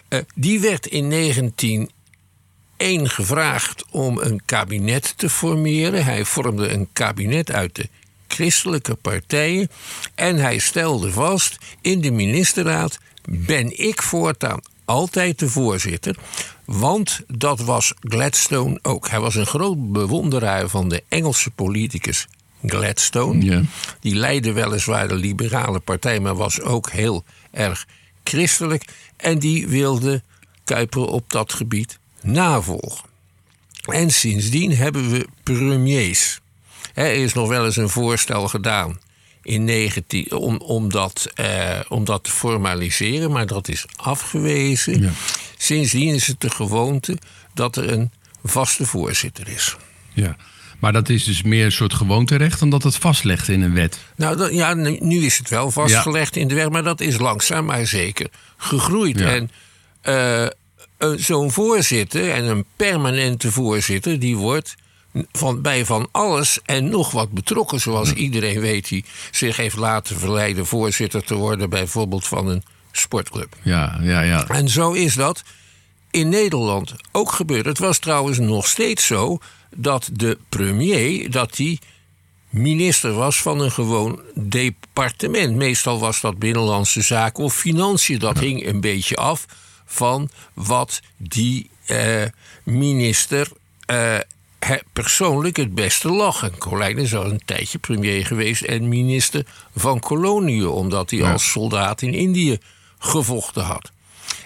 Eh, 0.07 0.19
die 0.35 0.59
werd 0.59 0.85
in 0.85 1.09
1901 1.09 3.09
gevraagd 3.09 3.85
om 3.91 4.19
een 4.19 4.41
kabinet 4.45 5.13
te 5.17 5.29
formeren. 5.29 6.05
Hij 6.05 6.25
vormde 6.25 6.69
een 6.69 6.89
kabinet 6.93 7.51
uit 7.51 7.75
de 7.75 7.89
christelijke 8.27 8.95
partijen 8.95 9.69
en 10.15 10.37
hij 10.37 10.57
stelde 10.57 11.11
vast 11.11 11.57
in 11.81 12.01
de 12.01 12.11
ministerraad 12.11 12.97
ben 13.29 13.79
ik 13.79 14.01
voortaan 14.01 14.59
altijd 14.85 15.39
de 15.39 15.49
voorzitter. 15.49 16.17
Want 16.65 17.21
dat 17.27 17.59
was 17.59 17.93
Gladstone 17.99 18.79
ook. 18.81 19.09
Hij 19.09 19.19
was 19.19 19.35
een 19.35 19.45
groot 19.45 19.91
bewonderaar 19.91 20.69
van 20.69 20.89
de 20.89 21.03
Engelse 21.07 21.51
politicus 21.51 22.27
Gladstone. 22.69 23.43
Ja. 23.45 23.61
Die 23.99 24.15
leidde 24.15 24.51
weliswaar 24.51 25.07
de 25.07 25.15
liberale 25.15 25.79
partij, 25.79 26.19
maar 26.19 26.35
was 26.35 26.61
ook 26.61 26.89
heel 26.91 27.23
erg 27.51 27.85
christelijk. 28.23 28.85
En 29.17 29.39
die 29.39 29.67
wilde 29.67 30.21
Kuiper 30.63 31.07
op 31.07 31.29
dat 31.29 31.53
gebied 31.53 31.99
navolgen. 32.21 33.09
En 33.85 34.11
sindsdien 34.11 34.75
hebben 34.75 35.09
we 35.11 35.27
premiers. 35.43 36.39
Er 36.93 37.13
is 37.13 37.33
nog 37.33 37.47
wel 37.47 37.65
eens 37.65 37.77
een 37.77 37.89
voorstel 37.89 38.47
gedaan 38.47 38.99
in 39.41 39.63
19, 39.63 40.31
om, 40.31 40.57
om, 40.57 40.89
dat, 40.89 41.31
eh, 41.35 41.79
om 41.87 42.05
dat 42.05 42.23
te 42.23 42.31
formaliseren, 42.31 43.31
maar 43.31 43.45
dat 43.45 43.67
is 43.67 43.85
afgewezen. 43.95 45.01
Ja. 45.01 45.11
Sindsdien 45.57 46.13
is 46.13 46.27
het 46.27 46.41
de 46.41 46.49
gewoonte 46.49 47.17
dat 47.53 47.75
er 47.75 47.91
een 47.91 48.11
vaste 48.43 48.85
voorzitter 48.85 49.47
is. 49.47 49.75
Ja. 50.13 50.35
Maar 50.79 50.93
dat 50.93 51.09
is 51.09 51.23
dus 51.23 51.43
meer 51.43 51.65
een 51.65 51.71
soort 51.71 51.93
gewoonterecht 51.93 52.59
dan 52.59 52.69
dat 52.69 52.83
het 52.83 52.95
vastlegt 52.95 53.47
in 53.47 53.61
een 53.61 53.73
wet. 53.73 53.99
Nou, 54.15 54.37
dat, 54.37 54.53
ja, 54.53 54.73
nu 54.99 55.25
is 55.25 55.37
het 55.37 55.49
wel 55.49 55.71
vastgelegd 55.71 56.35
in 56.35 56.47
de 56.47 56.55
wet, 56.55 56.71
maar 56.71 56.83
dat 56.83 57.01
is 57.01 57.17
langzaam 57.17 57.65
maar 57.65 57.85
zeker 57.85 58.29
gegroeid. 58.57 59.19
Ja. 59.19 59.27
En 59.27 59.51
eh, 60.01 60.47
zo'n 61.15 61.51
voorzitter 61.51 62.31
en 62.31 62.43
een 62.43 62.65
permanente 62.75 63.51
voorzitter, 63.51 64.19
die 64.19 64.37
wordt 64.37 64.75
van, 65.31 65.61
bij 65.61 65.85
van 65.85 66.07
alles 66.11 66.59
en 66.65 66.89
nog 66.89 67.11
wat 67.11 67.31
betrokken. 67.31 67.79
Zoals 67.79 68.13
iedereen 68.13 68.59
weet 68.59 68.87
die 68.89 69.05
zich 69.31 69.57
heeft 69.57 69.77
laten 69.77 70.19
verleiden 70.19 70.65
voorzitter 70.65 71.23
te 71.23 71.35
worden, 71.35 71.69
bijvoorbeeld 71.69 72.27
van 72.27 72.47
een 72.47 72.63
sportclub. 72.91 73.55
Ja, 73.61 73.99
ja, 74.01 74.21
ja. 74.21 74.47
En 74.47 74.69
zo 74.69 74.91
is 74.91 75.13
dat 75.13 75.43
in 76.11 76.29
Nederland 76.29 76.95
ook 77.11 77.31
gebeurd. 77.31 77.65
Het 77.65 77.79
was 77.79 77.99
trouwens 77.99 78.39
nog 78.39 78.67
steeds 78.67 79.05
zo 79.05 79.37
dat 79.75 80.09
de 80.13 80.37
premier 80.49 81.31
dat 81.31 81.55
die 81.55 81.79
minister 82.49 83.13
was 83.13 83.41
van 83.41 83.59
een 83.59 83.71
gewoon 83.71 84.21
departement. 84.33 85.55
Meestal 85.55 85.99
was 85.99 86.21
dat 86.21 86.39
binnenlandse 86.39 87.01
zaken 87.01 87.43
of 87.43 87.55
financiën. 87.55 88.19
Dat 88.19 88.39
hing 88.39 88.65
een 88.65 88.81
beetje 88.81 89.15
af 89.15 89.45
van 89.85 90.29
wat 90.53 90.99
die 91.17 91.69
eh, 91.85 92.23
minister 92.63 93.47
eh, 93.85 94.17
persoonlijk 94.93 95.57
het 95.57 95.75
beste 95.75 96.09
lag. 96.09 96.43
En 96.43 96.57
Colijn 96.57 96.97
is 96.97 97.15
al 97.15 97.25
een 97.25 97.41
tijdje 97.45 97.77
premier 97.77 98.25
geweest 98.25 98.61
en 98.61 98.87
minister 98.89 99.45
van 99.75 99.99
koloniën, 99.99 100.67
omdat 100.67 101.09
hij 101.09 101.19
Ja. 101.19 101.31
als 101.31 101.51
soldaat 101.51 102.01
in 102.01 102.13
Indië 102.13 102.57
gevochten 102.99 103.63
had. 103.63 103.91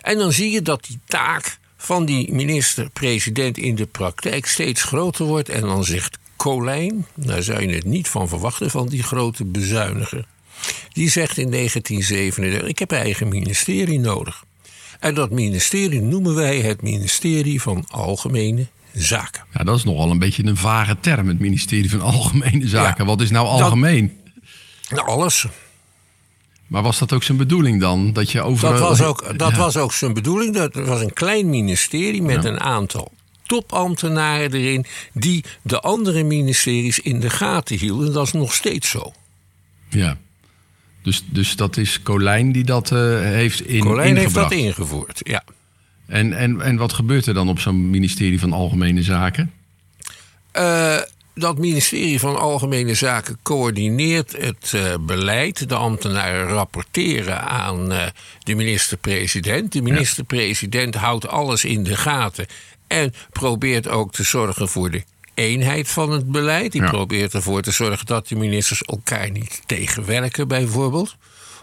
En 0.01 0.17
dan 0.17 0.31
zie 0.31 0.51
je 0.51 0.61
dat 0.61 0.85
die 0.85 0.99
taak 1.05 1.57
van 1.81 2.05
die 2.05 2.33
minister-president 2.33 3.57
in 3.57 3.75
de 3.75 3.85
praktijk 3.85 4.45
steeds 4.45 4.83
groter 4.83 5.25
wordt. 5.25 5.49
En 5.49 5.61
dan 5.61 5.83
zegt 5.83 6.17
Colijn, 6.35 7.05
daar 7.13 7.43
zou 7.43 7.61
je 7.61 7.75
het 7.75 7.85
niet 7.85 8.07
van 8.07 8.27
verwachten 8.27 8.69
van 8.69 8.87
die 8.87 9.03
grote 9.03 9.45
bezuiniger. 9.45 10.25
Die 10.93 11.09
zegt 11.09 11.37
in 11.37 11.51
1937: 11.51 12.69
Ik 12.69 12.79
heb 12.79 12.91
een 12.91 12.97
eigen 12.97 13.27
ministerie 13.27 13.99
nodig. 13.99 14.43
En 14.99 15.13
dat 15.13 15.31
ministerie 15.31 16.01
noemen 16.01 16.35
wij 16.35 16.59
het 16.59 16.81
ministerie 16.81 17.61
van 17.61 17.85
Algemene 17.87 18.67
Zaken. 18.93 19.43
Ja, 19.53 19.63
dat 19.63 19.77
is 19.77 19.83
nogal 19.83 20.11
een 20.11 20.19
beetje 20.19 20.45
een 20.45 20.57
vage 20.57 20.97
term, 20.99 21.27
het 21.27 21.39
ministerie 21.39 21.89
van 21.89 22.01
Algemene 22.01 22.67
Zaken. 22.67 23.05
Wat 23.05 23.21
is 23.21 23.29
nou 23.29 23.47
algemeen? 23.47 24.17
Nou, 24.89 25.07
alles. 25.07 25.45
Maar 26.69 26.81
was 26.81 26.99
dat 26.99 27.13
ook 27.13 27.23
zijn 27.23 27.37
bedoeling 27.37 27.79
dan? 27.81 28.13
Dat 28.13 28.31
je 28.31 28.41
overal... 28.41 28.71
Dat 28.71 28.81
was 28.81 29.01
ook, 29.01 29.37
dat 29.39 29.51
Ja. 29.51 29.57
was 29.57 29.77
ook 29.77 29.93
zijn 29.93 30.13
bedoeling. 30.13 30.53
Dat 30.53 30.73
was 30.73 31.01
een 31.01 31.13
klein 31.13 31.49
ministerie 31.49 32.21
met 32.21 32.43
een 32.45 32.59
aantal 32.59 33.11
topambtenaren 33.45 34.53
erin... 34.53 34.85
die 35.13 35.43
de 35.61 35.79
andere 35.79 36.23
ministeries 36.23 36.99
in 36.99 37.19
de 37.19 37.29
gaten 37.29 37.77
hielden. 37.77 38.13
Dat 38.13 38.25
is 38.25 38.33
nog 38.33 38.53
steeds 38.53 38.89
zo. 38.89 39.13
Ja. 39.89 40.17
Dus, 41.01 41.23
dus 41.29 41.55
dat 41.55 41.77
is 41.77 42.01
Colijn 42.01 42.51
die 42.51 42.63
dat 42.63 42.91
eh, 42.91 42.99
heeft 43.19 43.61
in, 43.61 43.79
Colijn 43.79 44.17
heeft 44.17 44.33
dat 44.33 44.51
ingevoerd, 44.51 45.19
ja. 45.23 45.43
En, 46.05 46.33
en, 46.33 46.61
en 46.61 46.75
wat 46.75 46.93
gebeurt 46.93 47.25
er 47.25 47.33
dan 47.33 47.49
op 47.49 47.59
zo'n 47.59 47.89
ministerie 47.89 48.39
van 48.39 48.53
Algemene 48.53 49.03
Zaken? 49.03 49.51
Eh, 50.51 50.97
dat 51.39 51.57
ministerie 51.57 52.19
van 52.19 52.39
Algemene 52.39 52.93
Zaken 52.93 53.39
coördineert 53.43 54.31
het 54.31 54.71
eh, 54.73 54.93
beleid. 54.99 55.69
De 55.69 55.75
ambtenaren 55.75 56.47
rapporteren 56.47 57.41
aan 57.41 57.91
eh, 57.91 58.07
de 58.43 58.55
minister-president. 58.55 59.71
De 59.71 59.81
minister-president 59.81 60.95
houdt 60.95 61.27
alles 61.27 61.65
in 61.65 61.83
de 61.83 61.95
gaten 61.95 62.45
en 62.87 63.13
probeert 63.31 63.87
ook 63.87 64.11
te 64.11 64.23
zorgen 64.23 64.69
voor 64.69 64.91
de 64.91 65.03
eenheid 65.33 65.87
van 65.87 66.11
het 66.11 66.31
beleid. 66.31 66.71
Die 66.71 66.81
Ja. 66.81 66.89
probeert 66.89 67.33
ervoor 67.33 67.61
te 67.61 67.71
zorgen 67.71 68.05
dat 68.05 68.27
de 68.27 68.35
ministers 68.35 68.81
elkaar 68.81 69.31
niet 69.31 69.61
tegenwerken, 69.65 70.47
bijvoorbeeld, 70.47 71.15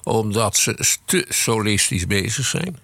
omdat 0.02 0.56
ze 0.56 0.96
te 1.04 1.26
solistisch 1.28 2.06
bezig 2.06 2.46
zijn. 2.46 2.78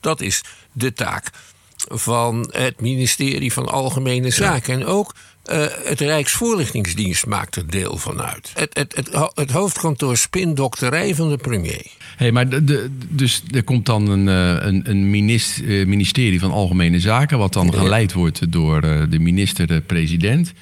Dat 0.00 0.20
is 0.20 0.42
de 0.72 0.92
taak 0.92 1.30
van 1.76 2.48
het 2.52 2.80
ministerie 2.80 3.52
van 3.52 3.68
Algemene 3.68 4.30
Zaken. 4.30 4.74
En 4.74 4.86
ook 4.86 5.14
eh, 5.46 5.66
het 5.84 6.00
Rijksvoorlichtingsdienst 6.00 7.26
maakt 7.26 7.56
er 7.56 7.66
deel 7.70 7.96
van 7.96 8.22
uit. 8.22 8.50
Het, 8.54 8.70
het, 8.72 8.96
het, 8.96 9.14
ho- 9.14 9.30
het 9.34 9.50
hoofdkantoor 9.50 10.16
spindokterij 10.16 11.14
van 11.14 11.28
de 11.28 11.36
premier. 11.36 11.86
Hey, 12.16 12.32
maar 12.32 12.48
de, 12.48 12.64
de- 12.64 12.90
dus 13.08 13.42
er 13.50 13.62
komt 13.64 13.86
dan 13.86 14.08
een, 14.08 14.28
eh, 14.28 14.66
een, 14.66 14.90
een 14.90 15.10
minis- 15.10 15.62
eh, 15.62 15.86
ministerie 15.86 16.40
van 16.40 16.50
Algemene 16.50 17.00
Zaken... 17.00 17.38
wat 17.38 17.52
dan 17.52 17.74
geleid 17.74 18.12
wordt 18.12 18.52
door 18.52 18.80
de 19.10 19.18
minister-president. 19.18 20.52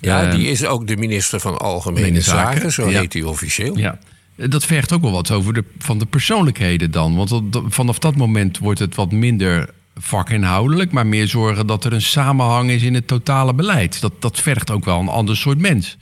Ja, 0.00 0.30
die 0.30 0.46
is 0.46 0.64
ook 0.66 0.86
de 0.86 0.96
minister 0.96 1.40
van 1.40 1.58
Algemene 1.58 1.96
Algemene 2.06 2.20
Zaken, 2.20 2.54
Zaken, 2.56 2.72
zo 2.72 2.90
ja. 2.90 3.00
heet 3.00 3.12
hij 3.12 3.22
officieel. 3.22 3.78
Ja, 3.78 3.98
dat 4.36 4.64
vergt 4.64 4.92
ook 4.92 5.02
wel 5.02 5.10
wat 5.10 5.30
over 5.30 5.52
de, 5.52 5.64
van 5.78 5.98
de 5.98 6.06
persoonlijkheden 6.06 6.90
dan. 6.90 7.16
Want 7.16 7.40
vanaf 7.68 7.98
dat 7.98 8.16
moment 8.16 8.58
wordt 8.58 8.78
het 8.80 8.94
wat 8.94 9.12
minder 9.12 9.70
vakinhoudelijk... 9.96 10.92
maar 10.92 11.06
meer 11.06 11.28
zorgen 11.28 11.66
dat 11.66 11.84
er 11.84 11.92
een 11.92 12.02
samenhang 12.02 12.70
is 12.70 12.82
in 12.82 12.94
het 12.94 13.06
totale 13.06 13.54
beleid. 13.54 14.00
Dat, 14.00 14.12
dat 14.22 14.40
vergt 14.40 14.70
ook 14.70 14.84
wel 14.84 15.00
een 15.00 15.08
ander 15.08 15.36
soort 15.36 15.58
mens. 15.58 15.96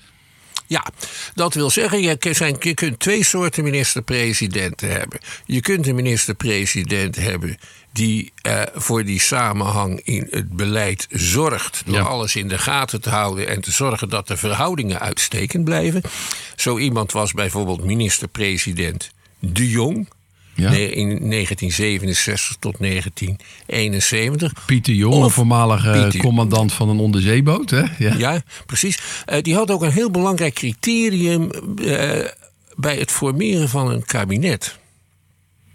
Ja, 0.66 0.87
dat 1.35 1.54
wil 1.54 1.71
zeggen, 1.71 2.00
je, 2.00 2.16
zijn, 2.33 2.57
je 2.61 2.75
kunt 2.75 3.00
twee 3.00 3.25
soorten 3.25 3.64
minister-presidenten 3.64 4.90
hebben. 4.90 5.18
Je 5.47 5.61
kunt 5.61 5.87
een 5.87 5.95
minister-president 5.95 7.16
hebben 7.16 7.57
die 7.92 8.33
eh, 8.42 8.62
voor 8.75 9.04
die 9.04 9.21
samenhang 9.21 10.00
in 10.04 10.26
het 10.30 10.57
beleid 10.57 11.07
zorgt. 11.11 11.83
Door 11.85 11.95
Ja. 11.95 12.02
alles 12.02 12.37
in 12.37 12.49
de 12.49 12.59
gaten 12.59 13.00
te 13.00 13.11
houden 13.11 13.49
en 13.49 13.61
te 13.61 13.71
zorgen 13.71 14.09
dat 14.09 14.28
de 14.28 14.37
verhoudingen 14.37 15.00
uitstekend 15.00 15.64
blijven. 15.64 16.02
Zo 16.57 16.78
iemand 16.78 17.12
was 17.12 17.33
bijvoorbeeld 17.33 17.85
minister-president 17.85 19.11
De 19.38 19.68
Jong. 19.68 20.09
Ja. 20.59 20.71
Nee, 20.71 20.91
in 20.91 21.07
1967 21.09 22.57
tot 22.59 22.79
1971. 22.79 24.53
Pieter 24.67 24.95
Jong, 24.95 25.33
voormalige 25.33 25.91
Pieter- 25.91 26.21
commandant 26.21 26.73
van 26.73 26.88
een 26.88 26.99
onderzeeboot. 26.99 27.71
Hè? 27.71 27.83
Ja. 27.99 28.15
Ja, 28.17 28.43
precies. 28.67 28.99
Eh, 29.25 29.43
die 29.43 29.55
had 29.55 29.71
ook 29.71 29.83
een 29.83 29.91
heel 29.93 30.11
belangrijk 30.11 30.55
criterium 30.55 31.50
eh, 31.50 32.25
bij 32.77 32.97
het 32.97 33.11
formeren 33.11 33.69
van 33.69 33.91
een 33.91 34.05
kabinet. 34.05 34.79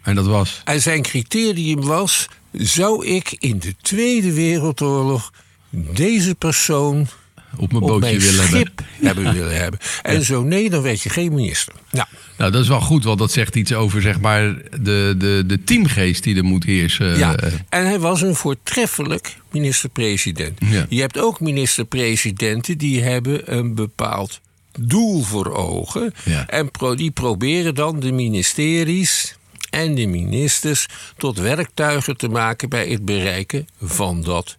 En 0.02 0.14
dat 0.14 0.26
was. 0.26 0.60
En 0.64 0.80
zijn 0.82 1.02
criterium 1.02 1.80
was: 1.80 2.28
zou 2.52 3.06
ik 3.06 3.36
in 3.38 3.58
de 3.58 3.74
Tweede 3.82 4.32
Wereldoorlog 4.32 5.32
deze 5.70 6.34
persoon 6.34 7.06
Op 7.56 7.72
mijn 7.72 7.82
op 7.82 7.88
bootje 7.88 8.00
mijn 8.00 8.18
willen 8.18 8.48
hebben. 8.48 8.74
hebben 9.08 9.32
willen 9.32 9.56
hebben? 9.56 9.80
En 10.02 10.24
zo 10.24 10.42
nee, 10.42 10.70
dan 10.70 10.82
werd 10.82 11.02
je 11.02 11.08
geen 11.08 11.34
minister. 11.34 11.74
Nou, 11.90 12.06
Nou, 12.36 12.50
dat 12.50 12.62
is 12.62 12.68
wel 12.68 12.80
goed, 12.80 13.04
want 13.04 13.18
dat 13.18 13.32
zegt 13.32 13.56
iets 13.56 13.72
over 13.74 14.02
zeg 14.02 14.20
maar, 14.20 14.54
de, 14.80 15.14
de, 15.18 15.42
de 15.46 15.64
teamgeest 15.64 16.22
die 16.22 16.36
er 16.36 16.44
moet 16.44 16.64
heersen. 16.64 17.18
ja. 17.18 17.36
En 17.68 17.86
hij 17.86 17.98
was 17.98 18.22
een 18.22 18.34
voortreffelijk 18.34 19.36
minister-president. 19.50 20.58
Ja. 20.66 20.86
Je 20.88 21.00
hebt 21.00 21.18
ook 21.18 21.40
minister-presidenten 21.40 22.78
die 22.78 23.02
hebben 23.02 23.56
een 23.56 23.74
bepaald 23.74 24.40
doel 24.80 25.22
voor 25.22 25.54
ogen. 25.54 26.14
Ja. 26.24 26.48
En 26.48 26.70
pro, 26.70 26.94
die 26.94 27.10
proberen 27.10 27.74
dan 27.74 28.00
de 28.00 28.12
ministeries 28.12 29.36
en 29.70 29.94
de 29.94 30.06
ministers 30.06 30.86
tot 31.16 31.38
werktuigen 31.38 32.16
te 32.16 32.28
maken 32.28 32.68
bij 32.68 32.88
het 32.88 33.04
bereiken 33.04 33.66
van 33.80 34.22
dat 34.22 34.56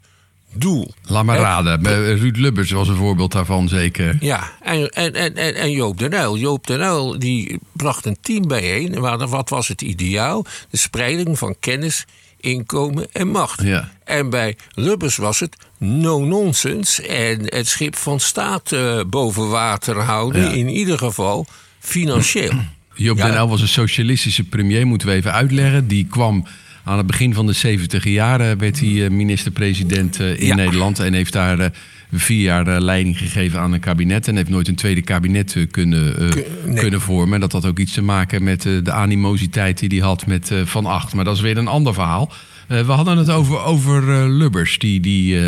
doel. 0.58 0.94
laat 1.06 1.24
maar 1.26 1.38
raden. 1.40 1.84
Ruud 2.18 2.38
Lubbers 2.38 2.72
was 2.72 2.88
een 2.88 2.96
voorbeeld 2.96 3.32
daarvan 3.32 3.68
zeker. 3.68 4.18
Ja, 4.20 4.52
en, 4.62 4.90
en, 4.90 5.14
en, 5.14 5.36
en, 5.56 5.72
Joop 5.72 6.00
den 6.00 6.14
Uyl. 6.14 6.38
Joop 6.38 6.68
den 6.68 6.82
Uyl 6.82 7.20
die 7.20 7.60
bracht 7.72 8.06
een 8.06 8.18
team 8.22 8.48
bijeen. 8.48 8.96
En 8.96 9.30
Wat 9.30 9.50
was 9.50 9.68
het 9.68 9.82
ideaal? 9.82 10.46
De 10.70 10.78
spreiding 10.78 11.38
van 11.38 11.56
kennis, 11.60 12.06
inkomen 12.40 13.08
en 13.12 13.28
macht. 13.28 13.62
Ja. 13.62 13.90
En 14.04 14.30
bij 14.30 14.58
Lubbers 14.74 15.16
was 15.18 15.40
het 15.40 15.56
no-nonsense 15.78 17.08
en 17.08 17.42
het 17.46 17.68
schip 17.68 17.96
van 17.96 18.20
staat 18.20 18.72
eh, 18.72 19.00
boven 19.08 19.50
water 19.50 20.00
houden. 20.02 20.42
Ja. 20.42 20.50
In 20.50 20.70
ieder 20.70 20.98
geval 20.98 21.46
financieel. 21.80 22.52
Joop 22.96 23.18
Ja. 23.18 23.26
den 23.26 23.36
Uyl 23.36 23.48
was 23.50 23.62
een 23.62 23.68
socialistische 23.68 24.44
premier, 24.44 24.88
moeten 24.88 25.08
we 25.08 25.14
even 25.14 25.34
uitleggen. 25.34 25.88
Die 25.88 26.08
kwam 26.10 26.46
aan 26.86 26.98
het 26.98 27.08
begin 27.08 27.34
van 27.34 27.46
de 27.46 27.54
70 27.54 28.04
jaren, 28.04 28.58
werd 28.58 28.80
hij 28.80 29.06
eh, 29.06 29.10
minister-president 29.10 30.20
eh, 30.20 30.40
in 30.40 30.46
Ja. 30.46 30.56
Nederland. 30.56 31.00
En 31.00 31.14
heeft 31.14 31.34
daar 31.34 31.60
eh, 31.60 31.70
vier 32.14 32.42
jaar 32.42 32.82
leiding 32.82 33.18
gegeven 33.18 33.60
aan 33.60 33.74
een 33.74 33.80
kabinet. 33.80 34.28
En 34.28 34.36
heeft 34.36 34.50
nooit 34.50 34.68
een 34.68 34.76
tweede 34.76 35.02
kabinet 35.02 35.68
kunnen, 35.72 36.32
nee. 36.66 36.76
kunnen 36.76 37.02
vormen. 37.02 37.34
En 37.34 37.40
dat 37.40 37.52
had 37.52 37.66
ook 37.66 37.80
iets 37.80 37.94
te 37.94 38.02
maken 38.02 38.44
met 38.44 38.62
de 38.62 38.92
animositeit 38.92 39.80
die 39.80 39.90
hij 39.90 40.08
had 40.08 40.26
met 40.26 40.52
Van 40.66 40.86
Acht. 40.86 41.14
Maar 41.14 41.26
dat 41.26 41.36
is 41.36 41.42
weer 41.42 41.58
een 41.58 41.68
ander 41.68 41.94
verhaal. 41.94 42.32
We 42.68 42.92
hadden 42.92 43.18
het 43.18 43.30
over, 43.30 43.64
over 43.64 44.30
Lubbers, 44.30 44.80
die, 44.80 45.00
die 45.00 45.40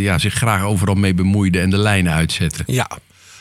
ja, 0.00 0.18
zich 0.18 0.34
graag 0.34 0.62
overal 0.62 0.94
mee 0.94 1.14
bemoeide 1.14 1.60
en 1.60 1.70
de 1.70 1.78
lijnen 1.78 2.12
uitzette. 2.12 2.62
Ja, 2.66 2.88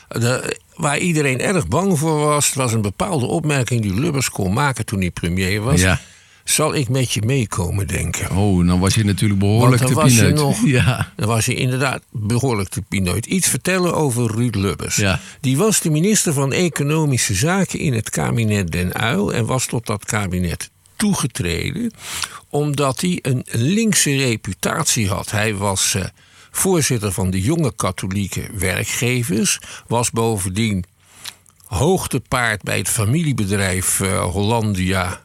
de, 0.07 0.57
waar 0.75 0.97
iedereen 0.97 1.39
erg 1.39 1.67
bang 1.67 1.99
voor 1.99 2.19
was, 2.19 2.53
was 2.53 2.73
een 2.73 2.81
bepaalde 2.81 3.25
opmerking 3.25 3.81
die 3.81 3.99
Lubbers 3.99 4.29
kon 4.29 4.53
maken 4.53 4.85
toen 4.85 4.99
hij 4.99 5.11
premier 5.11 5.61
was. 5.61 5.81
Ja. 5.81 5.99
Zal 6.45 6.73
ik 6.75 6.89
met 6.89 7.11
je 7.11 7.21
meekomen 7.21 7.87
denken? 7.87 8.35
Oh, 8.35 8.67
dan 8.67 8.79
was 8.79 8.95
je 8.95 9.03
natuurlijk 9.03 9.39
behoorlijk 9.39 9.81
te 9.81 9.93
dan 9.93 10.03
was 10.03 10.13
je 10.13 10.19
pineut. 10.19 10.35
nog- 10.35 10.65
Ja. 10.83 11.11
Dan 11.15 11.27
was 11.27 11.45
hij 11.45 11.55
inderdaad 11.55 12.01
behoorlijk 12.11 12.69
te 12.69 12.81
pinooit. 12.81 13.25
Iets 13.25 13.47
vertellen 13.47 13.93
over 13.95 14.31
Ruud 14.31 14.55
Lubbers. 14.55 14.95
Ja. 14.95 15.19
Die 15.41 15.57
was 15.57 15.79
de 15.81 15.89
minister 15.89 16.33
van 16.33 16.53
Economische 16.53 17.33
Zaken 17.33 17.79
in 17.79 17.93
het 17.93 18.09
kabinet 18.09 18.71
Den 18.71 19.03
Uyl... 19.03 19.33
en 19.33 19.45
was 19.45 19.65
tot 19.65 19.85
dat 19.85 20.05
kabinet 20.05 20.69
toegetreden... 20.95 21.91
omdat 22.49 23.01
hij 23.01 23.19
een 23.21 23.45
linkse 23.51 24.15
reputatie 24.15 25.07
had. 25.09 25.31
Hij 25.31 25.55
was 25.55 25.93
eh, 25.95 26.03
voorzitter 26.51 27.11
van 27.11 27.29
de 27.29 27.41
jonge 27.41 27.73
katholieke 27.75 28.49
werkgevers... 28.57 29.59
was 29.87 30.11
bovendien 30.11 30.83
hoogtepaard 31.65 32.61
bij 32.63 32.77
het 32.77 32.89
familiebedrijf 32.89 33.99
eh, 33.99 34.23
Hollandia 34.23 35.24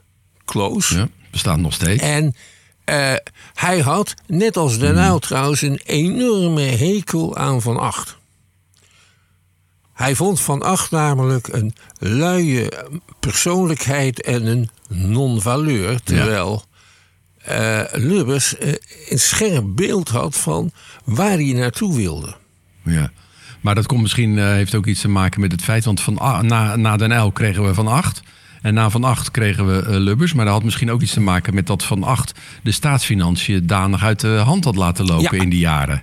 Ja, 0.89 1.09
bestaat 1.31 1.59
nog 1.59 1.73
steeds. 1.73 2.03
En 2.03 2.35
eh, 2.91 3.15
hij 3.55 3.79
had, 3.79 4.15
net 4.27 4.57
als 4.57 4.79
Den 4.79 4.97
Uyl 4.97 5.19
trouwens, 5.19 5.63
een 5.63 5.81
enorme 5.85 6.61
hekel 6.63 7.37
aan 7.37 7.63
Van 7.63 7.77
Acht. 7.77 8.19
Hij 9.93 10.15
vond 10.15 10.41
Van 10.41 10.63
Acht 10.63 10.91
namelijk 10.91 11.49
een 11.49 11.75
luie 11.99 12.73
persoonlijkheid 13.21 14.23
en 14.23 14.47
een 14.47 14.71
non-valeur. 14.89 16.03
Terwijl 16.03 16.65
eh, 17.37 17.81
Lubbers 17.93 18.57
eh, 18.57 18.73
een 19.09 19.19
scherp 19.19 19.65
beeld 19.67 20.09
had 20.09 20.37
van 20.37 20.73
waar 21.05 21.37
hij 21.37 21.53
naartoe 21.53 21.97
wilde. 21.97 22.37
Ja. 22.85 23.11
Maar 23.61 23.75
dat 23.75 23.87
komt 23.87 24.03
misschien, 24.03 24.39
heeft 24.39 24.75
ook 24.75 24.87
iets 24.87 25.01
te 25.01 25.09
maken 25.09 25.41
met 25.41 25.53
het 25.53 25.63
feit... 25.63 25.85
want 25.85 26.01
van, 26.01 26.15
na, 26.47 26.77
na 26.77 26.97
Den 26.97 27.13
Uyl 27.13 27.33
kregen 27.33 27.65
we 27.65 27.75
Van 27.75 27.89
Acht... 27.89 28.23
En 28.63 28.75
na 28.75 28.91
Van 28.91 29.05
Acht 29.05 29.31
kregen 29.31 29.67
we 29.67 29.83
eh, 29.83 29.97
Lubbers. 29.99 30.33
Maar 30.33 30.45
dat 30.45 30.55
had 30.55 30.63
misschien 30.65 30.91
ook 30.91 31.01
iets 31.03 31.13
te 31.13 31.21
maken 31.21 31.55
met 31.55 31.67
dat 31.67 31.85
Van 31.85 32.03
Acht... 32.03 32.33
de 32.63 32.73
staatsfinanciën 32.73 33.67
danig 33.67 34.03
uit 34.03 34.21
de 34.21 34.29
hand 34.45 34.65
had 34.65 34.77
laten 34.77 35.07
lopen 35.07 35.37
Ja. 35.37 35.43
in 35.43 35.51
die 35.51 35.59
jaren. 35.59 36.03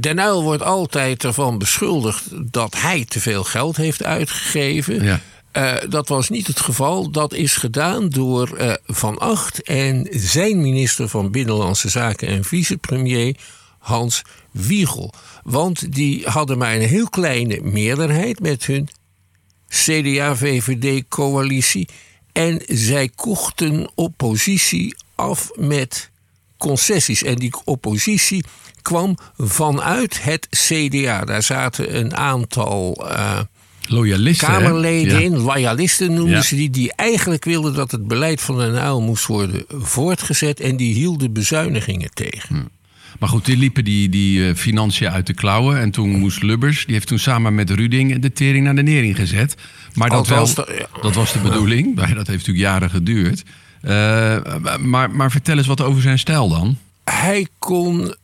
Den 0.00 0.18
Uyl 0.18 0.42
wordt 0.42 0.62
altijd 0.62 1.24
ervan 1.24 1.58
beschuldigd 1.58 2.24
dat 2.52 2.80
hij 2.80 3.04
te 3.04 3.20
veel 3.20 3.44
geld 3.44 3.76
heeft 3.76 4.04
uitgegeven. 4.04 5.04
Ja. 5.04 5.20
Eh, 5.52 5.74
dat 5.88 6.08
was 6.08 6.28
niet 6.28 6.46
het 6.46 6.60
geval. 6.60 7.10
Dat 7.10 7.34
is 7.34 7.56
gedaan 7.56 8.08
door 8.08 8.56
eh, 8.56 8.72
Van 8.86 9.18
Acht 9.18 9.62
en 9.62 10.06
zijn 10.10 10.60
minister 10.60 11.08
van 11.08 11.30
Binnenlandse 11.30 11.88
Zaken 11.88 12.28
en 12.28 12.44
vicepremier 12.44 13.36
Hans 13.78 14.22
Wiegel. 14.50 15.12
Want 15.42 15.92
die 15.92 16.22
hadden 16.28 16.58
maar 16.58 16.74
een 16.74 16.88
heel 16.88 17.08
kleine 17.08 17.60
meerderheid 17.62 18.40
met 18.40 18.66
hun 18.66 18.88
CDA-VVD-coalitie. 19.70 21.88
En 22.32 22.62
zij 22.66 23.10
kochten 23.14 23.90
oppositie 23.94 24.94
af 25.14 25.50
met 25.54 26.10
concessies. 26.58 27.22
En 27.22 27.34
die 27.34 27.52
oppositie 27.64 28.44
kwam 28.82 29.16
vanuit 29.36 30.22
het 30.22 30.46
CDA. 30.50 31.24
Daar 31.24 31.42
zaten 31.42 31.96
een 31.96 32.16
aantal 32.16 33.08
eh, 33.10 33.38
Loyalisten? 33.88 34.48
Kamerleden 34.48 35.14
Ja. 35.14 35.18
in, 35.24 35.38
loyalisten 35.38 36.14
noemden 36.14 36.36
Ja. 36.36 36.42
ze 36.42 36.54
die, 36.56 36.70
die 36.70 36.92
eigenlijk 36.94 37.44
wilden 37.44 37.74
dat 37.74 37.90
het 37.90 38.08
beleid 38.08 38.40
van 38.40 38.58
Den 38.58 38.74
Uyl 38.74 39.02
moest 39.02 39.26
worden 39.26 39.64
voortgezet. 39.68 40.60
En 40.60 40.76
die 40.76 40.94
hielden 40.94 41.32
bezuinigingen 41.32 42.10
tegen. 42.14 42.70
Maar 43.20 43.28
goed, 43.28 43.44
die 43.44 43.56
liepen 43.56 43.84
die, 43.84 44.08
die 44.08 44.48
eh, 44.48 44.54
financiën 44.54 45.10
uit 45.10 45.26
de 45.26 45.34
klauwen. 45.34 45.78
En 45.80 45.90
toen 45.90 46.10
moest 46.10 46.42
Lubbers, 46.42 46.84
die 46.86 46.94
heeft 46.94 47.06
toen 47.06 47.18
samen 47.18 47.54
met 47.54 47.70
Ruding 47.70 48.18
de 48.18 48.32
tering 48.32 48.64
naar 48.64 48.74
de 48.74 48.82
nering 48.82 49.16
gezet. 49.16 49.54
Maar 49.94 50.08
dat, 50.10 50.26
wel, 50.28 50.54
dat- 50.54 50.72
ja. 50.78 51.00
dat 51.02 51.14
was 51.14 51.32
de 51.32 51.38
bedoeling. 51.38 51.96
Dat 51.96 52.06
heeft 52.06 52.26
natuurlijk 52.26 52.58
jaren 52.58 52.90
geduurd. 52.90 53.42
Eh, 53.80 54.38
maar, 54.80 55.10
maar 55.10 55.30
vertel 55.30 55.56
eens 55.56 55.66
wat 55.66 55.80
over 55.80 56.02
zijn 56.02 56.18
stijl 56.18 56.48
dan. 56.48 56.76
Hij 57.04 57.46
kon, 57.58 58.14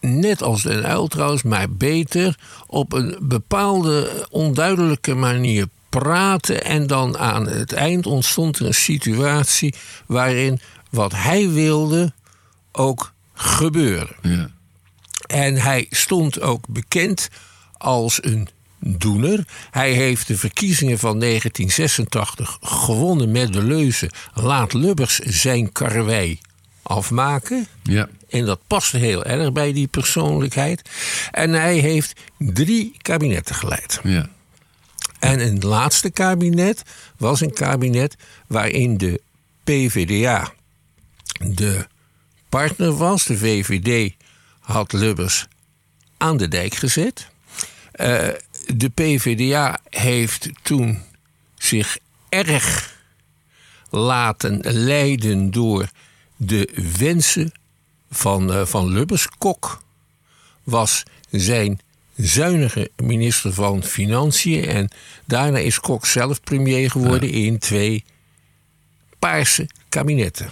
net 0.00 0.42
als 0.42 0.62
Den 0.62 0.90
Uyl 0.90 1.06
trouwens, 1.08 1.42
maar 1.42 1.70
beter 1.70 2.36
op 2.66 2.92
een 2.92 3.16
bepaalde 3.22 4.26
onduidelijke 4.30 5.14
manier 5.14 5.66
praten. 5.88 6.64
En 6.64 6.86
dan 6.86 7.18
aan 7.18 7.48
het 7.48 7.72
eind 7.72 8.06
ontstond 8.06 8.58
er 8.58 8.66
een 8.66 8.74
situatie 8.74 9.74
waarin 10.06 10.60
wat 10.90 11.12
hij 11.14 11.50
wilde 11.50 12.12
ook 12.72 13.12
gebeurde. 13.34 14.14
Ja. 14.22 14.50
En 15.26 15.56
hij 15.56 15.86
stond 15.90 16.40
ook 16.40 16.68
bekend 16.68 17.28
als 17.72 18.24
een 18.24 18.48
doener. 18.78 19.44
Hij 19.70 19.92
heeft 19.92 20.26
de 20.26 20.38
verkiezingen 20.38 20.98
van 20.98 21.20
1986 21.20 22.58
gewonnen 22.60 23.30
met 23.30 23.52
de 23.52 23.62
leuze... 23.62 24.10
laat 24.34 24.72
Lubbers 24.72 25.18
zijn 25.18 25.72
karwei 25.72 26.40
afmaken. 26.82 27.66
Ja. 27.82 28.08
En 28.28 28.44
dat 28.44 28.60
paste 28.66 28.98
heel 28.98 29.24
erg 29.24 29.52
bij 29.52 29.72
die 29.72 29.86
persoonlijkheid. 29.86 30.90
En 31.30 31.52
hij 31.52 31.76
heeft 31.76 32.20
drie 32.38 32.94
kabinetten 33.02 33.54
geleid. 33.54 34.00
Ja. 34.02 34.28
En 35.18 35.40
een 35.40 35.58
laatste 35.58 36.10
kabinet 36.10 36.82
was 37.16 37.40
een 37.40 37.52
kabinet 37.52 38.16
waarin 38.46 38.96
de 38.96 39.20
PVDA 39.64 40.52
de 41.40 41.86
partner 42.54 42.96
was. 42.96 43.24
De 43.24 43.38
VVD 43.38 44.14
had 44.60 44.92
Lubbers 44.92 45.46
aan 46.16 46.36
de 46.36 46.48
dijk 46.48 46.74
gezet. 46.74 47.28
Eh, 47.92 48.28
de 48.74 48.88
PvdA 48.88 49.80
heeft 49.90 50.48
toen 50.62 51.02
zich 51.54 51.98
erg 52.28 52.96
laten 53.90 54.58
leiden 54.62 55.50
door 55.50 55.88
de 56.36 56.92
wensen 56.98 57.52
van, 58.10 58.50
uh, 58.50 58.66
van 58.66 58.88
Lubbers. 58.88 59.28
Kok 59.38 59.82
was 60.62 61.02
zijn 61.30 61.80
zuinige 62.16 62.90
minister 62.96 63.52
van 63.52 63.82
Financiën. 63.82 64.64
En 64.64 64.90
daarna 65.24 65.58
is 65.58 65.80
Kok 65.80 66.06
zelf 66.06 66.40
premier 66.40 66.90
geworden 66.90 67.30
in 67.30 67.58
twee 67.58 68.04
paarse 69.18 69.68
kabinetten. 69.88 70.50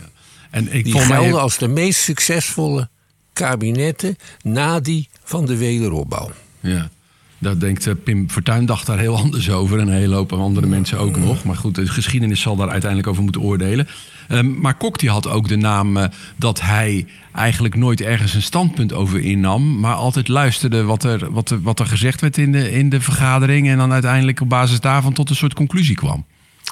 En 0.53 0.75
ik 0.75 0.85
die 0.85 0.99
gelden 0.99 1.41
als 1.41 1.59
de 1.59 1.69
meest 1.69 2.01
succesvolle 2.01 2.88
kabinetten 3.33 4.17
na 4.43 4.81
die 4.81 5.09
van 5.25 5.47
de 5.47 5.57
wederopbouw. 5.57 6.31
Ja. 6.61 6.91
Daar 7.38 7.59
denkt 7.59 7.87
eh, 7.87 7.95
Pim 8.05 8.31
Fortuyn 8.31 8.67
dacht 8.67 8.87
daar 8.87 8.99
heel 8.99 9.17
anders 9.17 9.51
over. 9.51 9.79
En 9.79 9.88
een 9.88 9.95
hele 9.95 10.15
hoop 10.15 10.33
andere 10.33 10.67
mensen 10.67 10.99
ook 10.99 11.17
nog. 11.17 11.45
Maar 11.45 11.57
goed, 11.57 11.75
de 11.75 11.87
geschiedenis 11.87 12.41
zal 12.41 12.57
daar 12.57 12.69
uiteindelijk 12.69 13.11
over 13.11 13.23
moeten 13.23 13.41
oordelen. 13.41 13.88
Um, 14.29 14.61
maar 14.61 14.75
Kok 14.75 14.99
die 14.99 15.11
had 15.11 15.29
ook 15.29 15.49
de 15.49 15.57
naam 15.57 15.97
uh, 15.97 16.05
dat 16.37 16.61
hij 16.61 17.07
eigenlijk 17.33 17.77
nooit 17.77 18.01
ergens 18.01 18.35
een 18.35 18.43
standpunt 18.43 18.93
over 18.93 19.21
innam. 19.21 19.81
Maar 19.81 19.95
altijd 19.95 20.29
luisterde 20.29 20.83
wat 20.83 21.05
er, 21.05 21.33
wat 21.33 21.51
er, 21.51 21.62
wat 21.62 21.81
er 21.81 21.87
gezegd 21.87 22.21
werd 22.21 22.38
in 22.38 22.53
de, 22.53 22.71
in 22.71 22.88
de 22.88 23.01
vergadering. 23.01 23.69
En 23.69 23.77
dan 23.77 23.93
uiteindelijk 23.93 24.41
op 24.41 24.49
basis 24.49 24.81
daarvan 24.81 25.12
tot 25.12 25.31
een 25.31 25.37
soort 25.37 25.55
conclusie 25.55 25.97
kwam. 25.97 26.25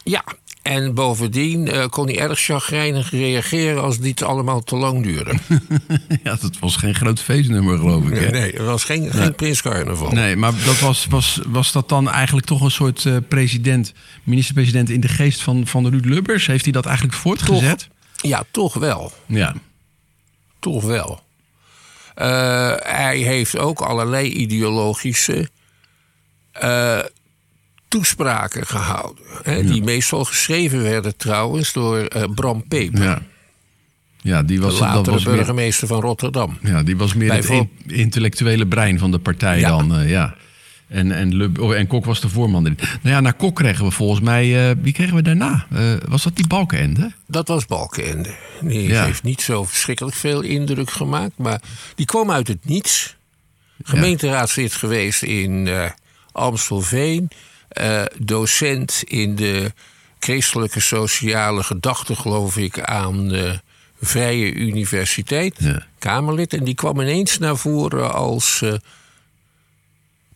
Ja, 0.05 0.25
en 0.62 0.94
bovendien 0.94 1.66
uh, 1.66 1.87
kon 1.87 2.07
hij 2.07 2.18
erg 2.18 2.40
chagrijnig 2.40 3.11
reageren 3.11 3.83
als 3.83 3.99
dit 3.99 4.23
allemaal 4.23 4.62
te 4.62 4.77
lang 4.77 5.03
duurde. 5.03 5.35
ja, 6.25 6.37
dat 6.40 6.59
was 6.59 6.77
geen 6.77 6.94
groot 6.94 7.20
feestnummer, 7.20 7.79
geloof 7.79 8.09
ik. 8.09 8.18
Hè? 8.18 8.31
Nee, 8.31 8.53
het 8.53 8.64
was 8.64 8.85
geen, 8.85 9.11
geen 9.11 9.35
Prins 9.35 9.62
Carnaval. 9.62 10.11
Nee, 10.11 10.37
maar 10.37 10.53
dat 10.64 10.79
was, 10.79 11.07
was, 11.07 11.40
was 11.46 11.73
dat 11.73 11.88
dan 11.88 12.11
eigenlijk 12.11 12.46
toch 12.46 12.61
een 12.61 12.70
soort 12.70 13.05
uh, 13.05 13.16
president, 13.29 13.92
minister-president 14.23 14.90
in 14.90 15.01
de 15.01 15.09
geest 15.09 15.42
van, 15.42 15.66
van 15.66 15.88
Ruud 15.88 16.05
Lubbers? 16.05 16.46
Heeft 16.46 16.64
hij 16.64 16.73
dat 16.73 16.87
eigenlijk 16.87 17.16
voortgezet? 17.16 17.88
Toch, 17.88 18.31
ja, 18.31 18.44
toch 18.51 18.75
wel. 18.75 19.12
Ja. 19.27 19.55
Toch 20.59 20.85
wel. 20.85 21.23
Uh, 22.18 22.73
hij 22.79 23.18
heeft 23.18 23.59
ook 23.59 23.81
allerlei 23.81 24.29
ideologische 24.29 25.49
toespraken 27.90 28.66
gehouden. 28.66 29.24
Hè, 29.42 29.64
Die 29.64 29.83
meestal 29.83 30.24
geschreven 30.24 30.83
werden 30.83 31.16
trouwens 31.16 31.72
door 31.72 31.98
uh, 32.16 32.24
Bram 32.35 32.68
Peper. 32.68 33.03
Ja. 33.03 33.22
Ja, 34.22 34.42
die 34.42 34.61
was, 34.61 34.74
de 34.74 34.81
latere 34.81 35.03
dat 35.03 35.14
was 35.14 35.22
burgemeester 35.22 35.88
van 35.88 36.00
Rotterdam. 36.00 36.59
Ja, 36.62 36.83
die 36.83 36.96
was 36.96 37.14
meer 37.14 37.33
het 37.33 37.66
intellectuele 37.87 38.66
brein 38.66 38.98
van 38.98 39.11
de 39.11 39.18
partij 39.18 39.61
dan. 39.61 40.00
Uh, 40.00 40.11
ja. 40.11 40.35
En, 40.88 41.12
en, 41.12 41.37
Lub, 41.37 41.59
oh, 41.59 41.74
en 41.74 41.87
Kok 41.87 42.05
was 42.05 42.20
de 42.20 42.29
voorman. 42.29 42.62
Nou 42.62 42.76
ja, 43.03 43.20
naar 43.20 43.35
Kok 43.35 43.57
kregen 43.57 43.85
we 43.85 43.90
volgens 43.90 44.20
mij... 44.20 44.70
Uh, 44.70 44.76
wie 44.83 44.92
kregen 44.92 45.14
we 45.14 45.22
daarna? 45.22 45.66
Uh, 45.72 45.81
was 46.09 46.22
dat 46.22 46.37
die 46.37 46.46
Balkenende? 46.46 47.12
Dat 47.26 47.48
was 47.48 47.66
Balkenende. 47.66 48.35
Die 48.61 48.88
ja. 48.88 49.05
heeft 49.05 49.22
niet 49.22 49.40
zo 49.40 49.64
verschrikkelijk 49.64 50.16
veel 50.16 50.40
indruk 50.40 50.90
gemaakt. 50.90 51.38
Maar 51.38 51.61
die 51.94 52.07
kwam 52.07 52.31
uit 52.31 52.48
het 52.48 52.64
niets. 52.64 53.16
Gemeenteraadslid 53.83 54.72
geweest 54.74 55.22
in 55.22 55.68
Amstelveen. 56.33 57.31
Uh, 57.80 58.02
docent 58.18 59.02
in 59.06 59.37
de 59.37 59.72
christelijke 60.18 60.80
sociale 60.80 61.62
gedachte, 61.62 62.16
geloof 62.16 62.56
ik, 62.56 62.80
aan 62.80 63.28
de 63.28 63.61
Vrije 64.00 64.52
Universiteit. 64.52 65.56
Ja. 65.59 65.87
Kamerlid. 65.98 66.52
En 66.52 66.64
die 66.64 66.74
kwam 66.74 67.00
ineens 67.00 67.38
naar 67.38 67.56
voren 67.56 68.12
als 68.12 68.61
uh, 68.64 68.72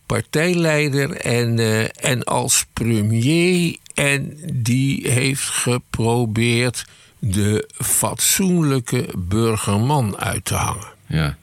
partijleider 0.05 1.11
en, 1.11 1.57
uh, 1.57 2.05
en 2.05 2.23
als 2.23 2.65
premier. 2.73 3.77
En 3.93 4.37
die 4.53 5.11
heeft 5.11 5.43
geprobeerd 5.43 6.85
de 7.19 7.69
fatsoenlijke 7.73 9.07
burgerman 9.17 10.17
uit 10.17 10.45
te 10.45 10.55
hangen. 10.55 10.87
Ja. 11.07 11.37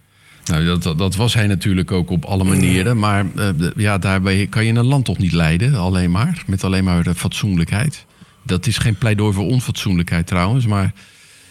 Nou, 0.45 0.79
dat, 0.79 0.99
dat, 0.99 1.17
was 1.17 1.35
hij 1.35 1.47
natuurlijk 1.47 1.93
ook 1.93 2.11
op 2.11 2.25
alle 2.25 2.45
manieren. 2.45 2.99
Maar 2.99 3.27
uh, 3.37 3.49
ja, 3.77 3.99
daarbij 3.99 4.47
kan 4.47 4.65
je 4.65 4.73
een 4.73 4.87
land 4.87 5.05
toch 5.05 5.19
niet 5.19 5.33
leiden, 5.33 5.75
alleen 5.75 6.11
maar. 6.11 6.43
Met 6.47 6.65
alleen 6.65 6.85
maar 6.85 7.03
de 7.03 7.15
fatsoenlijkheid. 7.15 8.05
Dat 8.43 8.67
is 8.67 8.79
geen 8.79 8.97
pleidooi 8.97 9.33
voor 9.33 9.47
onfatsoenlijkheid 9.47 10.27
trouwens, 10.27 10.67
maar... 10.67 10.93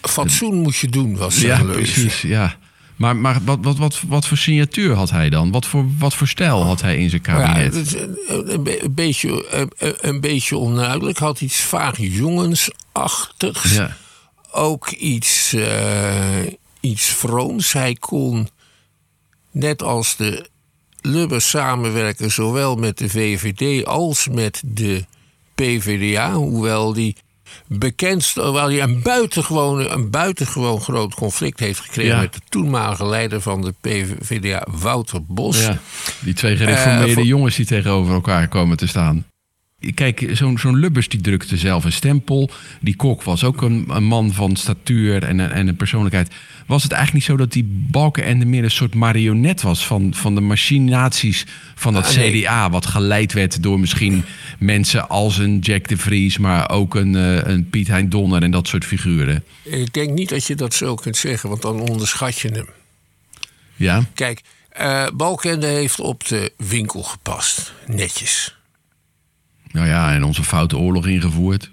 Fatsoen 0.01 0.55
moet 0.55 0.77
je 0.77 0.87
doen, 0.87 1.17
was 1.17 1.41
Ja, 1.41 1.63
precies, 1.63 2.21
ja. 2.21 2.55
Maar, 2.95 3.15
maar 3.15 3.37
wat, 3.45 3.57
wat, 3.61 3.77
wat, 3.77 4.01
wat 4.07 4.27
voor 4.27 4.37
signatuur 4.37 4.93
had 4.93 5.09
hij 5.09 5.29
dan? 5.29 5.51
Wat 5.51 5.65
voor, 5.65 5.85
wat 5.97 6.15
voor 6.15 6.27
stijl 6.27 6.63
had 6.63 6.81
hij 6.81 6.97
in 6.97 7.09
zijn 7.09 7.21
kabinet? 7.21 7.91
Ja, 7.91 7.99
een, 8.27 8.83
een, 8.83 8.93
beetje, 8.93 9.45
een, 9.77 9.95
een, 10.01 10.21
beetje 10.21 10.57
onduidelijk. 10.57 11.17
Had 11.17 11.41
iets 11.41 11.61
vaag 11.61 11.97
jongensachtigs. 11.97 13.75
Ja. 13.75 13.97
Ook 14.51 14.89
iets, 14.89 15.53
uh, 15.53 16.45
iets 16.79 17.05
vrooms. 17.05 17.73
Hij 17.73 17.93
kon 17.99 18.49
net 19.51 19.83
als 19.83 20.15
de 20.15 20.49
Lubbers 21.01 21.49
samenwerken, 21.49 22.31
zowel 22.31 22.75
met 22.75 22.97
de 22.97 23.09
VVD 23.09 23.85
als 23.85 24.27
met 24.27 24.61
de 24.65 25.05
PVDA. 25.55 26.33
Hoewel 26.33 26.93
die 26.93 27.15
bekend, 27.67 28.31
hoewel 28.33 28.69
hij 28.69 28.81
een 28.81 29.01
buitengewoon, 29.01 29.91
een 29.91 30.09
buitengewoon 30.09 30.81
groot 30.81 31.13
conflict 31.13 31.59
heeft 31.59 31.79
gekregen 31.79 32.19
met 32.19 32.33
de 32.33 32.41
toenmalige 32.49 33.05
leider 33.05 33.41
van 33.41 33.61
de 33.61 33.73
PVDA, 33.81 34.67
Wouter 34.71 35.25
Bos. 35.25 35.61
Ja, 35.61 35.79
die 36.19 36.33
twee 36.33 36.57
gereformeerde 36.57 37.21
uh, 37.21 37.27
jongens 37.27 37.55
die 37.55 37.65
tegenover 37.65 38.13
elkaar 38.13 38.47
komen 38.47 38.77
te 38.77 38.87
staan. 38.87 39.25
Kijk, 39.93 40.29
zo'n 40.31 40.57
zo'n 40.57 40.79
Lubbers 40.79 41.07
die 41.07 41.21
drukte 41.21 41.57
zelf 41.57 41.83
een 41.83 41.91
stempel. 41.91 42.49
Die 42.79 42.95
Kok 42.95 43.23
was 43.23 43.43
ook 43.43 43.61
een, 43.61 43.85
een 43.89 44.03
man 44.03 44.33
van 44.33 44.55
statuur 44.55 45.23
en, 45.23 45.51
en 45.51 45.67
een 45.67 45.75
persoonlijkheid. 45.75 46.31
Was 46.65 46.83
het 46.83 46.91
eigenlijk 46.91 47.27
niet 47.27 47.37
zo 47.37 47.43
dat 47.43 47.53
die 47.53 47.87
Balkenende 47.91 48.45
meer 48.45 48.63
een 48.63 48.71
soort 48.71 48.95
marionet 48.95 49.61
was 49.61 49.85
van, 49.85 50.13
van 50.13 50.35
de 50.35 50.41
machinaties 50.41 51.45
van 51.75 51.93
dat 51.93 52.05
ah, 52.05 52.11
CDA? 52.11 52.69
Wat 52.69 52.85
geleid 52.85 53.33
werd 53.33 53.63
door 53.63 53.79
misschien 53.79 54.23
mensen 54.59 55.09
als 55.09 55.37
een 55.37 55.59
Jack 55.59 55.87
de 55.87 55.97
Vries, 55.97 56.37
maar 56.37 56.69
ook 56.69 56.95
een, 56.95 57.13
uh, 57.13 57.35
een 57.43 57.69
Piet 57.69 57.87
Hein 57.87 58.09
Donner 58.09 58.43
en 58.43 58.51
dat 58.51 58.67
soort 58.67 58.85
figuren. 58.85 59.43
Ik 59.63 59.93
denk 59.93 60.11
niet 60.11 60.29
dat 60.29 60.45
je 60.45 60.55
dat 60.55 60.73
zo 60.73 60.95
kunt 60.95 61.17
zeggen, 61.17 61.49
want 61.49 61.61
dan 61.61 61.79
onderschat 61.79 62.39
je 62.39 62.49
hem. 62.49 62.67
Ja. 63.75 64.03
Kijk, 64.13 64.41
uh, 64.81 65.07
Balkenende 65.13 65.67
heeft 65.67 65.99
op 65.99 66.27
de 66.27 66.51
winkel 66.57 67.03
gepast. 67.03 67.73
Netjes. 67.87 68.55
Nou 69.73 69.87
ja, 69.87 70.13
en 70.13 70.23
onze 70.23 70.43
foute 70.43 70.77
oorlog 70.77 71.07
ingevoerd. 71.07 71.71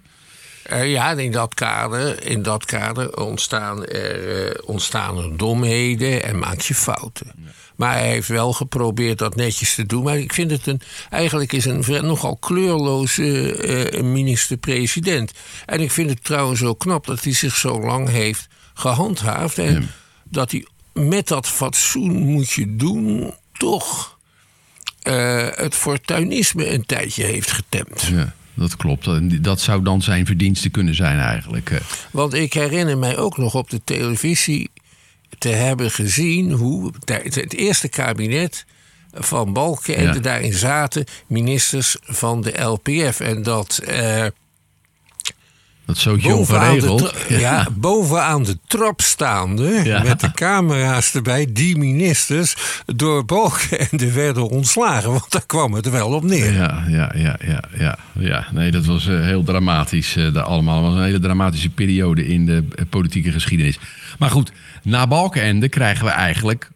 Uh, 0.72 0.90
ja, 0.90 1.10
in 1.10 1.32
dat 1.32 1.54
kader, 1.54 2.24
in 2.24 2.42
dat 2.42 2.64
kader 2.64 3.16
ontstaan, 3.16 3.86
er, 3.86 4.48
uh, 4.48 4.54
ontstaan 4.64 5.18
er 5.18 5.36
domheden 5.36 6.22
en 6.22 6.38
maak 6.38 6.60
je 6.60 6.74
fouten. 6.74 7.32
Maar 7.76 7.92
hij 7.92 8.08
heeft 8.08 8.28
wel 8.28 8.52
geprobeerd 8.52 9.18
dat 9.18 9.36
netjes 9.36 9.74
te 9.74 9.86
doen. 9.86 10.02
Maar 10.02 10.18
ik 10.18 10.32
vind 10.32 10.50
het 10.50 10.66
een, 10.66 10.80
eigenlijk 11.10 11.52
is 11.52 11.64
een 11.64 11.84
nogal 12.06 12.36
kleurloze 12.36 13.92
uh, 13.92 14.02
minister-president. 14.02 15.32
En 15.66 15.80
ik 15.80 15.90
vind 15.90 16.10
het 16.10 16.24
trouwens 16.24 16.60
zo 16.60 16.74
knap 16.74 17.06
dat 17.06 17.24
hij 17.24 17.32
zich 17.32 17.56
zo 17.56 17.80
lang 17.80 18.08
heeft 18.08 18.48
gehandhaafd. 18.74 19.58
En 19.58 19.80
ja. 19.80 19.86
dat 20.24 20.50
hij 20.50 20.66
met 20.92 21.28
dat 21.28 21.46
fatsoen 21.46 22.12
moet 22.12 22.50
je 22.50 22.76
doen, 22.76 23.34
toch 23.52 24.17
uh, 25.08 25.46
het 25.54 25.74
fortuinisme 25.74 26.72
een 26.72 26.86
tijdje 26.86 27.24
heeft 27.24 27.50
getemd. 27.50 28.02
Ja, 28.02 28.34
dat 28.54 28.76
klopt. 28.76 29.08
Dat 29.42 29.60
zou 29.60 29.82
dan 29.82 30.02
zijn 30.02 30.26
verdienste 30.26 30.68
kunnen 30.68 30.94
zijn 30.94 31.18
eigenlijk. 31.18 31.80
Want 32.10 32.34
ik 32.34 32.52
herinner 32.52 32.98
mij 32.98 33.16
ook 33.16 33.36
nog 33.36 33.54
op 33.54 33.70
de 33.70 33.80
televisie 33.84 34.70
te 35.38 35.48
hebben 35.48 35.90
gezien 35.90 36.52
hoe 36.52 36.92
het 37.04 37.54
eerste 37.54 37.88
kabinet 37.88 38.64
van 39.12 39.52
Balken 39.52 39.96
en 39.96 40.04
ja. 40.04 40.18
daarin 40.18 40.52
zaten 40.52 41.04
ministers 41.26 41.96
van 42.02 42.40
de 42.40 42.62
LPF. 42.62 43.20
En 43.20 43.42
dat 43.42 43.80
uh, 43.88 44.26
dat 45.88 45.98
zootje 45.98 46.34
ongeregeld. 46.34 47.14
Ja. 47.28 47.38
ja. 47.38 47.66
bovenaan 47.72 48.42
de 48.42 48.58
trap 48.66 49.00
staande, 49.00 49.80
ja. 49.84 50.02
met 50.02 50.20
de 50.20 50.30
camera's 50.32 51.14
erbij, 51.14 51.46
die 51.52 51.76
ministers 51.76 52.56
door 52.86 53.24
Balkenende 53.24 54.12
werden 54.12 54.48
ontslagen. 54.48 55.10
Want 55.10 55.30
daar 55.30 55.46
kwam 55.46 55.72
het 55.72 55.90
wel 55.90 56.08
op 56.08 56.22
neer. 56.22 56.52
Ja, 56.52 56.84
ja, 56.88 57.12
ja, 57.16 57.36
ja. 57.46 57.62
ja, 57.78 57.98
ja. 58.12 58.46
Nee, 58.52 58.70
dat 58.70 58.84
was 58.84 59.06
uh, 59.06 59.20
heel 59.24 59.42
dramatisch. 59.42 60.16
Uh, 60.16 60.34
allemaal. 60.34 60.82
Dat 60.82 60.90
was 60.90 61.00
een 61.00 61.06
hele 61.06 61.20
dramatische 61.20 61.70
periode 61.70 62.26
in 62.26 62.46
de 62.46 62.64
uh, 62.76 62.84
politieke 62.90 63.32
geschiedenis. 63.32 63.78
Maar 64.18 64.30
goed, 64.30 64.52
na 64.82 65.06
Balkenende 65.06 65.68
krijgen 65.68 66.04
we 66.04 66.10
eigenlijk 66.10 66.70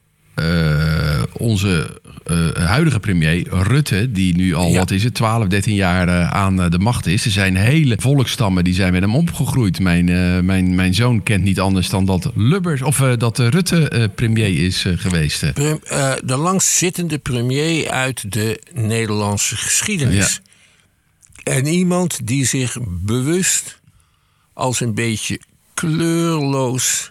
onze 1.33 2.01
eh, 2.25 2.51
huidige 2.67 3.01
premier 3.01 3.47
Rutte, 3.51 4.13
die 4.13 4.35
nu 4.37 4.55
al, 4.55 4.69
Ja. 4.71 4.79
wat 4.79 4.91
is 4.91 5.05
het, 5.05 5.15
12, 5.15 5.47
13 5.47 5.75
jaar 5.75 6.09
eh, 6.09 6.31
aan 6.31 6.63
eh, 6.63 6.71
de 6.71 6.79
macht 6.79 7.07
is. 7.07 7.25
Er 7.25 7.31
zijn 7.31 7.57
hele 7.57 7.97
volkstammen 8.01 8.65
die 8.65 8.75
zijn 8.75 8.93
met 8.93 9.03
hem 9.03 9.15
opgegroeid. 9.17 9.81
Mijn, 9.81 10.09
eh, 10.09 10.39
mijn, 10.41 10.75
mijn 10.75 10.95
zoon 10.95 11.23
kent 11.23 11.45
niet 11.45 11.61
anders 11.61 11.89
dan 11.89 12.05
dat 12.05 12.31
Lubbers, 12.35 12.83
of 12.83 13.01
eh, 13.01 13.13
dat 13.19 13.39
eh, 13.39 13.49
Rutte 13.49 13.89
eh, 13.89 14.05
premier 14.15 14.65
is 14.65 14.85
eh, 14.85 14.93
geweest. 14.97 15.43
eh. 15.43 15.71
Eh, 15.71 16.13
de 16.25 16.37
langstzittende 16.37 17.19
premier 17.19 17.91
uit 17.91 18.33
de 18.33 18.61
Nederlandse 18.73 19.57
geschiedenis. 19.57 20.41
En 21.43 21.67
iemand 21.67 22.27
die 22.27 22.47
zich 22.47 22.77
bewust 22.89 23.81
als 24.53 24.81
een 24.81 24.95
beetje 24.95 25.41
kleurloos 25.75 27.11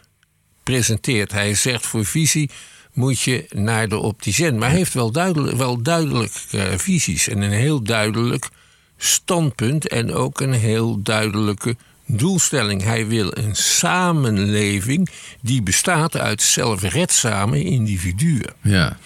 presenteert. 0.64 1.32
Hij 1.32 1.56
zegt 1.56 1.86
voor 1.86 2.06
visie 2.06 2.50
moet 2.94 3.20
je 3.20 3.46
naar 3.50 3.90
de 3.90 3.98
opticien. 3.98 4.58
Maar 4.58 4.70
hij 4.70 4.78
heeft 4.78 4.94
wel 4.94 5.12
duidelijk, 5.12 5.58
wel 5.58 5.82
duidelijk 5.82 6.34
eh, 6.52 6.64
visies 6.76 7.28
en 7.28 7.42
een 7.42 7.52
heel 7.52 7.84
duidelijk 7.84 8.50
standpunt 8.98 9.88
en 9.88 10.14
ook 10.14 10.42
een 10.42 10.54
heel 10.54 11.02
duidelijke 11.02 11.76
doelstelling. 12.06 12.84
Hij 12.84 13.08
wil 13.08 13.38
een 13.38 13.56
samenleving 13.56 15.10
die 15.42 15.62
bestaat 15.62 16.18
uit 16.18 16.42
zelfredzame 16.42 17.64
individuen. 17.64 18.54
Ja. 18.62 18.98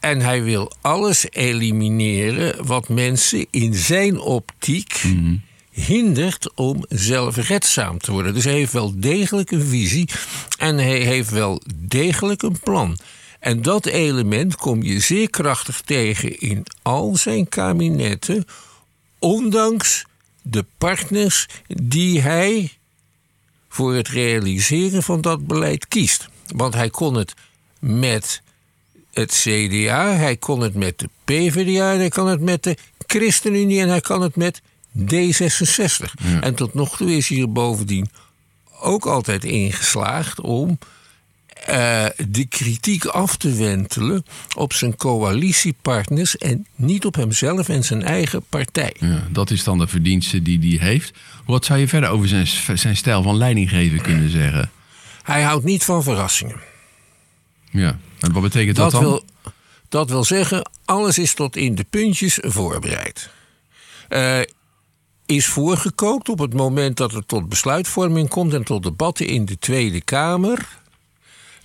En 0.00 0.20
hij 0.20 0.42
wil 0.42 0.72
alles 0.80 1.26
elimineren 1.30 2.66
wat 2.66 2.88
mensen 2.88 3.46
in 3.50 3.74
zijn 3.74 4.18
optiek 4.18 5.02
hindert 5.70 6.50
om 6.54 6.84
zelfredzaam 6.88 7.98
te 7.98 8.12
worden. 8.12 8.34
Dus 8.34 8.44
hij 8.44 8.52
heeft 8.52 8.72
wel 8.72 9.00
degelijk 9.00 9.50
een 9.50 9.66
visie 9.66 10.08
en 10.58 10.76
hij 10.76 10.98
heeft 10.98 11.30
wel 11.30 11.62
degelijk 11.74 12.42
een 12.42 12.58
plan. 12.62 12.98
En 13.46 13.62
dat 13.62 13.86
element 13.86 14.56
kom 14.56 14.82
je 14.82 15.00
zeer 15.00 15.30
krachtig 15.30 15.80
tegen 15.80 16.38
in 16.38 16.66
al 16.82 17.16
zijn 17.16 17.48
kabinetten, 17.48 18.44
ondanks 19.18 20.04
de 20.42 20.64
partners 20.78 21.46
die 21.66 22.20
hij 22.20 22.72
voor 23.68 23.94
het 23.94 24.08
realiseren 24.08 25.02
van 25.02 25.20
dat 25.20 25.46
beleid 25.46 25.88
kiest. 25.88 26.28
Want 26.46 26.74
hij 26.74 26.90
kon 26.90 27.14
het 27.14 27.34
met 27.78 28.42
het 29.12 29.30
CDA, 29.30 30.12
hij 30.12 30.36
kon 30.36 30.60
het 30.60 30.74
met 30.74 30.98
de 30.98 31.08
PvdA, 31.24 31.96
hij 31.96 32.08
kan 32.08 32.26
het 32.26 32.40
met 32.40 32.62
de 32.62 32.76
ChristenUnie 33.06 33.80
en 33.80 33.88
hij 33.88 34.00
kan 34.00 34.22
het 34.22 34.36
met 34.36 34.62
D66. 34.98 36.40
En 36.40 36.54
tot 36.54 36.74
nog 36.74 36.96
toe 36.96 37.16
is 37.16 37.28
hij 37.28 37.40
er 37.40 37.52
bovendien 37.52 38.10
ook 38.80 39.06
altijd 39.06 39.44
ingeslaagd 39.44 40.40
om 40.40 40.78
eh, 41.66 42.04
de 42.28 42.46
kritiek 42.48 43.04
af 43.04 43.36
te 43.36 43.52
wentelen 43.54 44.24
op 44.56 44.72
zijn 44.72 44.96
coalitiepartners 44.96 46.36
en 46.38 46.66
niet 46.74 47.04
op 47.04 47.14
hemzelf 47.14 47.68
en 47.68 47.84
zijn 47.84 48.02
eigen 48.02 48.42
partij. 48.48 48.94
Ja, 49.00 49.26
dat 49.30 49.50
is 49.50 49.64
dan 49.64 49.78
de 49.78 49.86
verdienste 49.86 50.42
die 50.42 50.78
hij 50.78 50.88
heeft. 50.88 51.18
Wat 51.46 51.64
zou 51.64 51.78
je 51.78 51.88
verder 51.88 52.10
over 52.10 52.28
zijn, 52.28 52.46
zijn 52.78 52.96
stijl 52.96 53.22
van 53.22 53.36
leidinggeven 53.36 54.00
kunnen 54.00 54.30
zeggen? 54.30 54.70
Hij 55.22 55.42
houdt 55.42 55.64
niet 55.64 55.84
van 55.84 56.02
verrassingen. 56.02 56.60
Ja, 57.70 57.98
en 58.20 58.32
wat 58.32 58.42
betekent 58.42 58.76
dat, 58.76 58.90
Dat 58.90 59.00
dan? 59.00 59.10
wil, 59.10 59.24
dat 59.88 60.10
wil 60.10 60.24
zeggen, 60.24 60.70
alles 60.84 61.18
is 61.18 61.34
tot 61.34 61.56
in 61.56 61.74
de 61.74 61.84
puntjes 61.90 62.38
voorbereid. 62.42 63.30
Eh, 64.08 64.40
is 65.26 65.46
voorgekookt 65.46 66.28
op 66.28 66.38
het 66.38 66.54
moment 66.54 66.96
dat 66.96 67.12
het 67.12 67.28
tot 67.28 67.48
besluitvorming 67.48 68.28
komt 68.28 68.54
en 68.54 68.64
tot 68.64 68.82
debatten 68.82 69.26
in 69.26 69.44
de 69.44 69.58
Tweede 69.58 70.00
Kamer, 70.00 70.68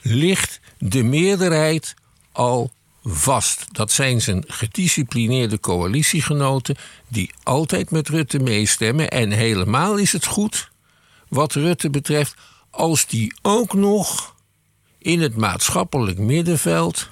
ligt 0.01 0.59
de 0.77 1.03
meerderheid 1.03 1.93
al 2.31 2.71
vast. 3.03 3.65
Dat 3.71 3.91
zijn 3.91 4.21
zijn 4.21 4.43
gedisciplineerde 4.47 5.59
coalitiegenoten 5.59 6.75
die 7.07 7.31
altijd 7.43 7.91
met 7.91 8.09
Rutte 8.09 8.39
meestemmen. 8.39 9.09
En 9.09 9.31
helemaal 9.31 9.97
is 9.97 10.11
het 10.11 10.25
goed, 10.25 10.71
wat 11.27 11.53
Rutte 11.53 11.89
betreft, 11.89 12.35
als 12.69 13.05
die 13.05 13.33
ook 13.41 13.73
nog 13.73 14.35
in 14.97 15.21
het 15.21 15.35
maatschappelijk 15.35 16.17
middenveld 16.17 17.07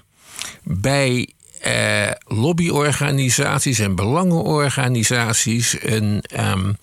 bij 0.64 1.34
eh, 1.60 2.12
lobbyorganisaties 2.26 3.80
en 3.80 3.96
belangenorganisaties 3.96 5.76
een 5.82 6.22
ehm, 6.22 6.74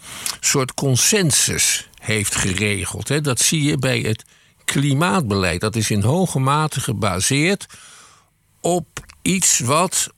soort 0.41 0.75
consensus 0.75 1.89
heeft 1.99 2.35
geregeld. 2.35 3.09
Hè. 3.09 3.21
Dat 3.21 3.41
zie 3.41 3.63
je 3.63 3.79
bij 3.79 4.01
het 4.01 4.25
klimaatbeleid. 4.67 5.61
Dat 5.61 5.77
is 5.77 5.91
in 5.91 6.03
hoge 6.03 6.39
mate 6.39 6.81
gebaseerd 6.81 7.67
op 8.61 8.87
iets 9.23 9.59
wat 9.59 10.15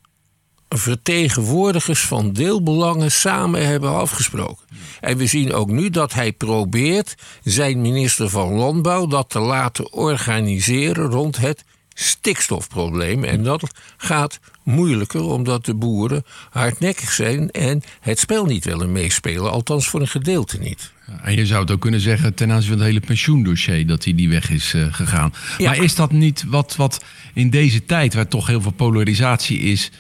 vertegenwoordigers 0.69 2.01
van 2.01 2.33
deelbelangen 2.33 3.13
samen 3.13 3.67
hebben 3.67 3.91
afgesproken. 3.91 4.67
En 5.01 5.17
we 5.17 5.27
zien 5.27 5.53
ook 5.53 5.69
nu 5.69 5.91
dat 5.91 6.13
hij 6.13 6.33
probeert 6.33 7.15
zijn 7.43 7.81
minister 7.81 8.29
van 8.29 8.53
Landbouw 8.53 9.07
dat 9.07 9.31
te 9.31 9.39
laten 9.39 9.93
organiseren 9.93 11.11
rond 11.11 11.37
het 11.37 11.65
stikstofprobleem. 11.95 13.25
En 13.25 13.43
dat 13.43 13.63
gaat 13.97 14.39
moeilijker 14.63 15.23
omdat 15.23 15.65
de 15.65 15.75
boeren 15.75 16.25
hardnekkig 16.51 17.13
zijn 17.13 17.51
en 17.51 17.83
het 18.01 18.19
spel 18.19 18.45
niet 18.45 18.65
willen 18.65 18.93
meespelen, 18.93 19.51
althans 19.51 19.89
voor 19.89 20.01
een 20.01 20.09
gedeelte 20.09 20.59
niet. 20.59 20.93
En 21.23 21.35
je 21.35 21.47
zou 21.47 21.61
het 21.61 21.71
ook 21.71 21.81
kunnen 21.81 22.01
zeggen 22.01 22.35
ten 22.35 22.51
aanzien 22.53 22.69
van 22.71 22.79
het 22.79 22.87
hele 22.87 23.01
pensioendossier 23.01 23.87
dat 23.87 24.05
hij 24.05 24.15
die 24.15 24.29
weg 24.29 24.51
is 24.51 24.75
eh, 24.75 24.87
gegaan. 24.91 25.33
Ja. 25.59 25.71
Maar 25.71 25.83
is 25.83 25.95
dat 25.95 26.13
niet 26.13 26.45
wat, 26.47 26.77
wat 26.77 27.05
in 27.35 27.51
deze 27.51 27.85
tijd, 27.85 28.15
waar 28.15 28.29
toch 28.29 28.47
heel 28.47 28.61
veel 28.61 28.71
polarisatie 28.73 29.59
is, 29.59 29.91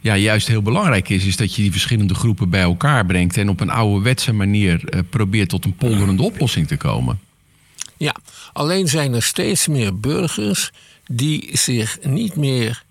ja, 0.00 0.16
juist 0.16 0.46
heel 0.48 0.62
belangrijk 0.62 1.08
is, 1.08 1.24
is 1.24 1.36
dat 1.36 1.54
je 1.54 1.62
die 1.62 1.70
verschillende 1.70 2.14
groepen 2.14 2.50
bij 2.50 2.60
elkaar 2.62 3.06
brengt 3.06 3.36
en 3.36 3.48
op 3.48 3.60
een 3.60 3.70
ouderwetse 3.70 4.32
manier 4.32 4.88
eh, 4.88 5.00
probeert 5.10 5.48
tot 5.48 5.64
een 5.64 5.76
polderende 5.76 6.22
oplossing 6.22 6.66
te 6.66 6.76
komen? 6.76 7.18
Ja, 7.96 8.14
alleen 8.52 8.88
zijn 8.88 9.14
er 9.14 9.22
steeds 9.22 9.66
meer 9.66 10.00
burgers 10.00 10.70
die 11.06 11.48
zich 11.52 11.98
niet 12.02 12.36
meer 12.36 12.82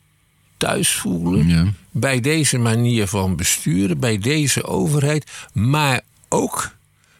thuis 0.58 0.90
voelen 0.92 1.48
Ja. 1.48 1.66
bij 1.92 2.20
deze 2.20 2.58
manier 2.58 3.08
van 3.08 3.36
besturen, 3.36 4.00
bij 4.00 4.18
deze 4.18 4.64
overheid, 4.64 5.32
maar 5.54 6.02
ook 6.30 6.74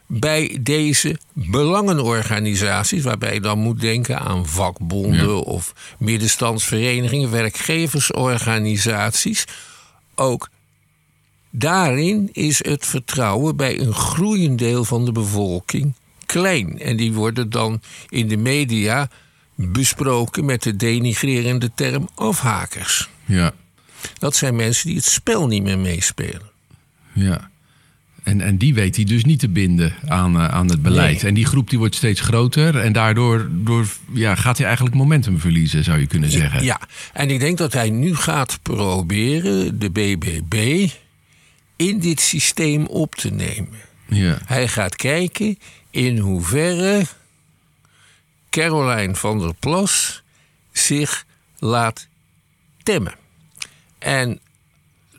bij 0.06 0.58
deze 0.60 1.18
belangenorganisaties, 1.32 3.02
waarbij 3.02 3.34
je 3.34 3.40
dan 3.40 3.58
moet 3.58 3.80
denken 3.80 4.18
aan 4.18 4.46
vakbonden 4.46 5.28
Ja. 5.28 5.34
of 5.34 5.72
middenstandsverenigingen, 5.98 7.30
werkgeversorganisaties. 7.30 9.44
Ook 10.14 10.48
daarin 11.50 12.28
is 12.32 12.64
het 12.64 12.86
vertrouwen 12.86 13.56
bij 13.56 13.80
een 13.80 13.94
groeiend 13.94 14.58
deel 14.58 14.84
van 14.84 15.04
de 15.04 15.12
bevolking 15.12 15.94
klein. 16.26 16.78
En 16.78 16.96
die 16.96 17.12
worden 17.12 17.50
dan 17.50 17.80
in 18.08 18.28
de 18.28 18.36
media 18.36 19.08
besproken 19.54 20.44
met 20.44 20.62
de 20.62 20.76
denigrerende 20.76 21.70
term 21.74 22.08
afhakers. 22.14 23.08
Ja, 23.24 23.52
Dat 24.18 24.36
zijn 24.36 24.56
mensen 24.56 24.86
die 24.86 24.96
het 24.96 25.04
spel 25.04 25.46
niet 25.46 25.62
meer 25.62 25.78
meespelen. 25.78 26.50
ja. 27.12 27.50
En, 28.26 28.40
en 28.40 28.56
die 28.56 28.74
weet 28.74 28.96
hij 28.96 29.04
dus 29.04 29.24
niet 29.24 29.38
te 29.38 29.48
binden 29.48 29.94
aan, 30.06 30.36
eh, 30.36 30.48
aan 30.48 30.68
het 30.68 30.82
beleid. 30.82 31.22
Nee. 31.22 31.28
En 31.28 31.34
die 31.34 31.46
groep 31.46 31.70
die 31.70 31.78
wordt 31.78 31.94
steeds 31.94 32.20
groter. 32.20 32.78
En 32.78 32.92
daardoor 32.92 33.48
door, 33.50 33.86
ja, 34.12 34.34
gaat 34.34 34.56
hij 34.56 34.66
eigenlijk 34.66 34.96
momentum 34.96 35.38
verliezen, 35.38 35.84
zou 35.84 35.98
je 35.98 36.06
kunnen 36.06 36.30
zeggen. 36.30 36.64
Ja, 36.64 36.80
en 37.12 37.30
ik 37.30 37.40
denk 37.40 37.58
dat 37.58 37.72
hij 37.72 37.90
nu 37.90 38.16
gaat 38.16 38.58
proberen 38.62 39.78
de 39.78 39.90
BBB 39.90 40.88
in 41.76 41.98
dit 42.00 42.20
systeem 42.20 42.86
op 42.86 43.14
te 43.14 43.30
nemen. 43.30 43.78
ja. 44.08 44.38
Hij 44.46 44.68
gaat 44.68 44.96
kijken 44.96 45.58
in 45.90 46.18
hoeverre 46.18 47.06
Caroline 48.50 49.14
van 49.14 49.38
der 49.38 49.54
Plas 49.54 50.22
zich 50.72 51.24
laat 51.58 52.08
temmen. 52.82 53.14
En 53.98 54.40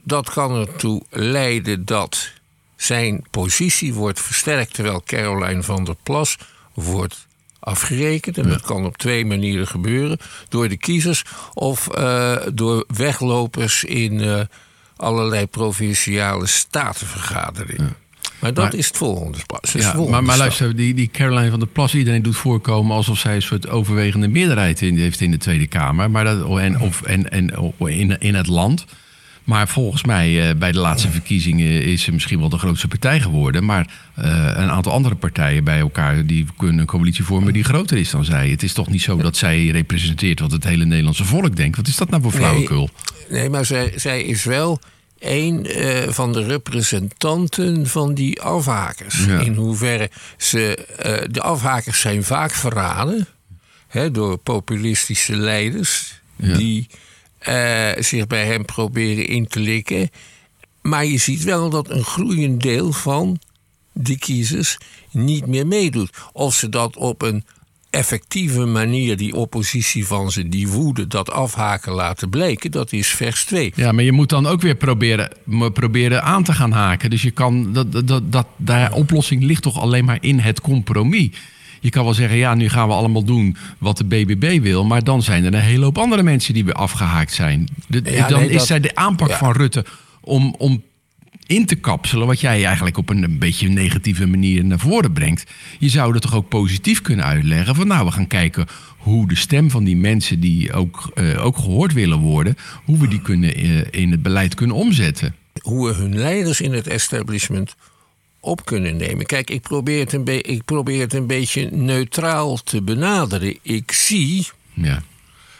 dat 0.03 0.29
kan 0.29 0.55
ertoe 0.55 1.03
leiden 1.09 1.85
dat 1.85 2.35
zijn 2.77 3.25
positie 3.31 3.93
wordt 3.93 4.21
versterkt 4.21 4.73
terwijl 4.73 5.01
Caroline 5.05 5.63
van 5.63 5.83
der 5.83 5.95
Plas 6.03 6.37
wordt 6.73 7.27
afgerekend. 7.59 8.37
En 8.37 8.49
dat 8.49 8.61
kan 8.61 8.85
op 8.85 8.97
twee 8.97 9.25
manieren 9.25 9.67
gebeuren: 9.67 10.17
door 10.49 10.69
de 10.69 10.77
kiezers 10.77 11.23
of 11.53 11.87
eh, 11.87 12.35
door 12.53 12.85
weglopers 12.87 13.83
in 13.83 14.21
eh, 14.21 14.41
allerlei 14.95 15.45
provinciale 15.47 16.47
statenvergaderingen. 16.47 17.95
Maar 18.39 18.53
dat 18.53 18.63
Maar- 18.63 18.73
is 18.75 18.87
het 18.87 18.97
volgende. 18.97 19.37
het 19.61 19.71
Ja, 19.71 19.93
volgende 19.93 20.21
maar, 20.21 20.37
luister, 20.37 20.75
die, 20.75 20.93
die 20.93 21.09
Caroline 21.11 21.49
van 21.49 21.59
der 21.59 21.67
Plas, 21.67 21.95
iedereen 21.95 22.21
doet 22.21 22.35
voorkomen 22.35 22.95
alsof 22.95 23.17
zij 23.17 23.35
een 23.35 23.41
soort 23.41 23.69
overwegende 23.69 24.27
meerderheid 24.27 24.81
in, 24.81 24.97
heeft 24.97 25.21
in 25.21 25.31
de 25.31 25.37
Tweede 25.37 25.67
Kamer. 25.67 26.11
Maar 26.11 26.23
dat, 26.23 26.57
en, 26.59 26.79
of, 26.79 27.01
en, 27.01 27.31
en 27.31 27.73
in, 27.77 28.19
in 28.19 28.35
het 28.35 28.47
land. 28.47 28.85
Maar 29.47 29.67
volgens 29.67 30.03
mij, 30.03 30.49
eh, 30.49 30.55
bij 30.55 30.71
de 30.71 30.79
laatste 30.79 31.10
verkiezingen 31.12 31.83
is 31.83 32.01
ze 32.03 32.12
misschien 32.12 32.39
wel 32.39 32.49
de 32.49 32.57
grootste 32.57 32.88
partij 32.88 33.19
geworden. 33.21 33.65
Maar 33.65 33.88
eh, 34.15 34.25
een 34.55 34.69
aantal 34.69 34.91
andere 34.91 35.15
partijen 35.15 35.63
bij 35.63 35.79
elkaar 35.79 36.25
die 36.25 36.45
kunnen 36.57 36.79
een 36.79 36.86
coalitie 36.86 37.23
vormen 37.23 37.53
die 37.53 37.63
groter 37.63 37.97
is 37.97 38.10
dan 38.10 38.25
zij. 38.25 38.49
Het 38.49 38.63
is 38.63 38.73
toch 38.73 38.88
niet 38.89 39.01
zo 39.01 39.17
dat 39.17 39.38
zij 39.38 39.67
representeert 39.67 40.39
wat 40.39 40.51
het 40.51 40.63
hele 40.63 40.86
Nederlandse 40.86 41.25
volk 41.25 41.55
denkt. 41.55 41.77
Wat 41.77 41.88
is 41.88 41.95
dat 41.95 42.10
nou 42.10 42.21
voor 42.21 42.31
flauwekul? 42.31 42.89
Nee, 43.29 43.39
nee 43.39 43.49
maar 43.49 43.65
zij, 43.65 43.91
zij 43.95 44.21
is 44.23 44.43
wel 44.43 44.79
een 45.19 45.65
uh, 45.79 46.10
van 46.10 46.33
de 46.33 46.43
representanten 46.43 47.88
van 47.88 48.13
die 48.13 48.41
afhakers. 48.41 49.25
Ja. 49.25 49.39
In 49.39 49.53
hoeverre 49.55 50.10
ze. 50.38 50.75
eh, 50.75 51.27
de 51.31 51.41
afhakers 51.41 51.99
zijn 51.99 52.23
vaak 52.23 52.51
verraden 52.51 53.27
hè, 53.88 54.12
door 54.12 54.38
populistische 54.38 55.36
leiders 55.36 56.19
Ja. 56.36 56.57
die 56.57 56.88
eh, 57.39 57.89
zich 57.97 58.28
bij 58.28 58.45
hem 58.45 58.65
proberen 58.65 59.28
in 59.28 59.47
te 59.47 59.60
likken. 59.60 60.10
Maar 60.82 61.06
je 61.06 61.17
ziet 61.17 61.43
wel 61.43 61.69
dat 61.69 61.89
een 61.89 62.04
groeiend 62.04 62.62
deel 62.62 62.91
van 62.91 63.39
die 63.93 64.17
kiezers 64.19 64.78
niet 65.12 65.47
meer 65.47 65.67
meedoet. 65.67 66.10
Of 66.34 66.56
ze 66.56 66.69
dat 66.69 66.95
op 66.97 67.21
een 67.21 67.45
effectieve 67.89 68.65
manier, 68.65 69.17
die 69.17 69.36
oppositie 69.36 70.06
van 70.08 70.32
ze, 70.32 70.50
die 70.50 70.67
woede, 70.67 71.08
dat 71.08 71.32
afhaken 71.32 71.91
laten 71.91 72.30
blijken, 72.30 72.71
dat 72.71 72.91
is 72.93 73.08
vers 73.08 73.43
2. 73.45 73.71
Ja, 73.76 73.91
maar 73.91 74.04
je 74.04 74.12
moet 74.12 74.30
dan 74.30 74.45
ook 74.47 74.62
weer 74.62 74.76
proberen, 74.76 75.32
proberen 75.73 76.23
aan 76.23 76.43
te 76.43 76.54
gaan 76.54 76.71
haken. 76.71 77.10
Dus 77.10 77.21
je 77.21 77.32
kan, 77.32 77.73
dat- 77.73 78.08
dat, 78.08 78.32
dat, 78.32 78.47
de 78.56 78.89
oplossing 78.93 79.43
ligt 79.43 79.62
toch 79.62 79.80
alleen 79.80 80.06
maar 80.06 80.17
in 80.21 80.39
het 80.39 80.62
compromis. 80.62 81.30
Je 81.88 81.93
kan 81.93 82.04
wel 82.04 82.13
zeggen, 82.13 82.38
ja, 82.38 82.54
nu 82.56 82.69
gaan 82.69 82.88
we 82.88 82.93
allemaal 82.93 83.23
doen 83.23 83.56
wat 83.78 83.97
de 83.97 84.04
BBB 84.04 84.62
wil. 84.62 84.86
Maar 84.86 85.04
dan 85.04 85.21
zijn 85.21 85.43
er 85.45 85.54
een 85.54 85.60
hele 85.60 85.84
hoop 85.84 85.97
andere 85.97 86.23
mensen 86.23 86.54
die 86.54 86.65
weer 86.65 86.73
afgehaakt 86.73 87.34
zijn. 87.34 87.67
De- 87.88 88.02
Ja, 88.06 88.28
dan 88.28 88.39
nee, 88.39 88.50
is 88.50 88.58
dat- 88.58 88.67
zij 88.67 88.80
de 88.80 88.95
aanpak 88.95 89.30
ja. 89.30 89.38
van 89.38 89.52
Rutte 89.52 89.86
om, 90.21 90.56
om 90.58 90.84
in 91.45 91.65
te 91.65 91.76
kapselen... 91.76 92.28
wat 92.28 92.39
jij 92.39 92.65
eigenlijk 92.65 92.97
op 92.97 93.10
een, 93.10 93.23
een 93.23 93.39
beetje 93.39 93.67
negatieve 93.69 94.28
manier 94.28 94.65
naar 94.65 94.80
voren 94.80 95.13
brengt. 95.13 95.43
Je 95.80 95.89
zou 95.89 96.13
dat 96.13 96.21
toch 96.21 96.36
ook 96.36 96.50
positief 96.50 97.02
kunnen 97.02 97.26
uitleggen. 97.26 97.76
Van 97.76 97.88
nou, 97.88 98.06
we 98.06 98.12
gaan 98.12 98.28
kijken 98.28 98.65
hoe 98.97 99.28
de 99.28 99.36
stem 99.36 99.69
van 99.71 99.84
die 99.84 99.97
mensen... 99.97 100.39
die 100.39 100.73
ook, 100.73 101.12
eh, 101.13 101.45
ook 101.45 101.58
gehoord 101.58 101.93
willen 101.93 102.19
worden... 102.19 102.56
hoe 102.86 102.97
we 102.97 103.08
die 103.08 103.21
kunnen, 103.21 103.56
eh, 103.56 104.02
in 104.02 104.12
het 104.12 104.21
beleid 104.21 104.56
kunnen 104.56 104.76
omzetten. 104.76 105.36
hoe 105.62 105.88
we 105.88 105.93
hun 105.93 106.17
leiders 106.17 106.62
in 106.62 106.73
het 106.73 106.88
establishment 106.88 107.76
op 108.47 108.65
kunnen 108.65 108.95
nemen. 108.97 109.25
Kijk, 109.25 109.49
ik 109.49 109.62
probeer 109.62 109.99
het 109.99 110.13
een, 110.13 110.23
be- 110.23 110.41
ik 110.41 110.65
probeer 110.65 110.99
het 111.01 111.13
een 111.13 111.27
beetje 111.27 111.69
neutraal 111.71 112.57
te 112.63 112.81
benaderen. 112.81 113.57
Ik 113.62 113.91
zie 113.91 114.47
Ja, 114.73 115.01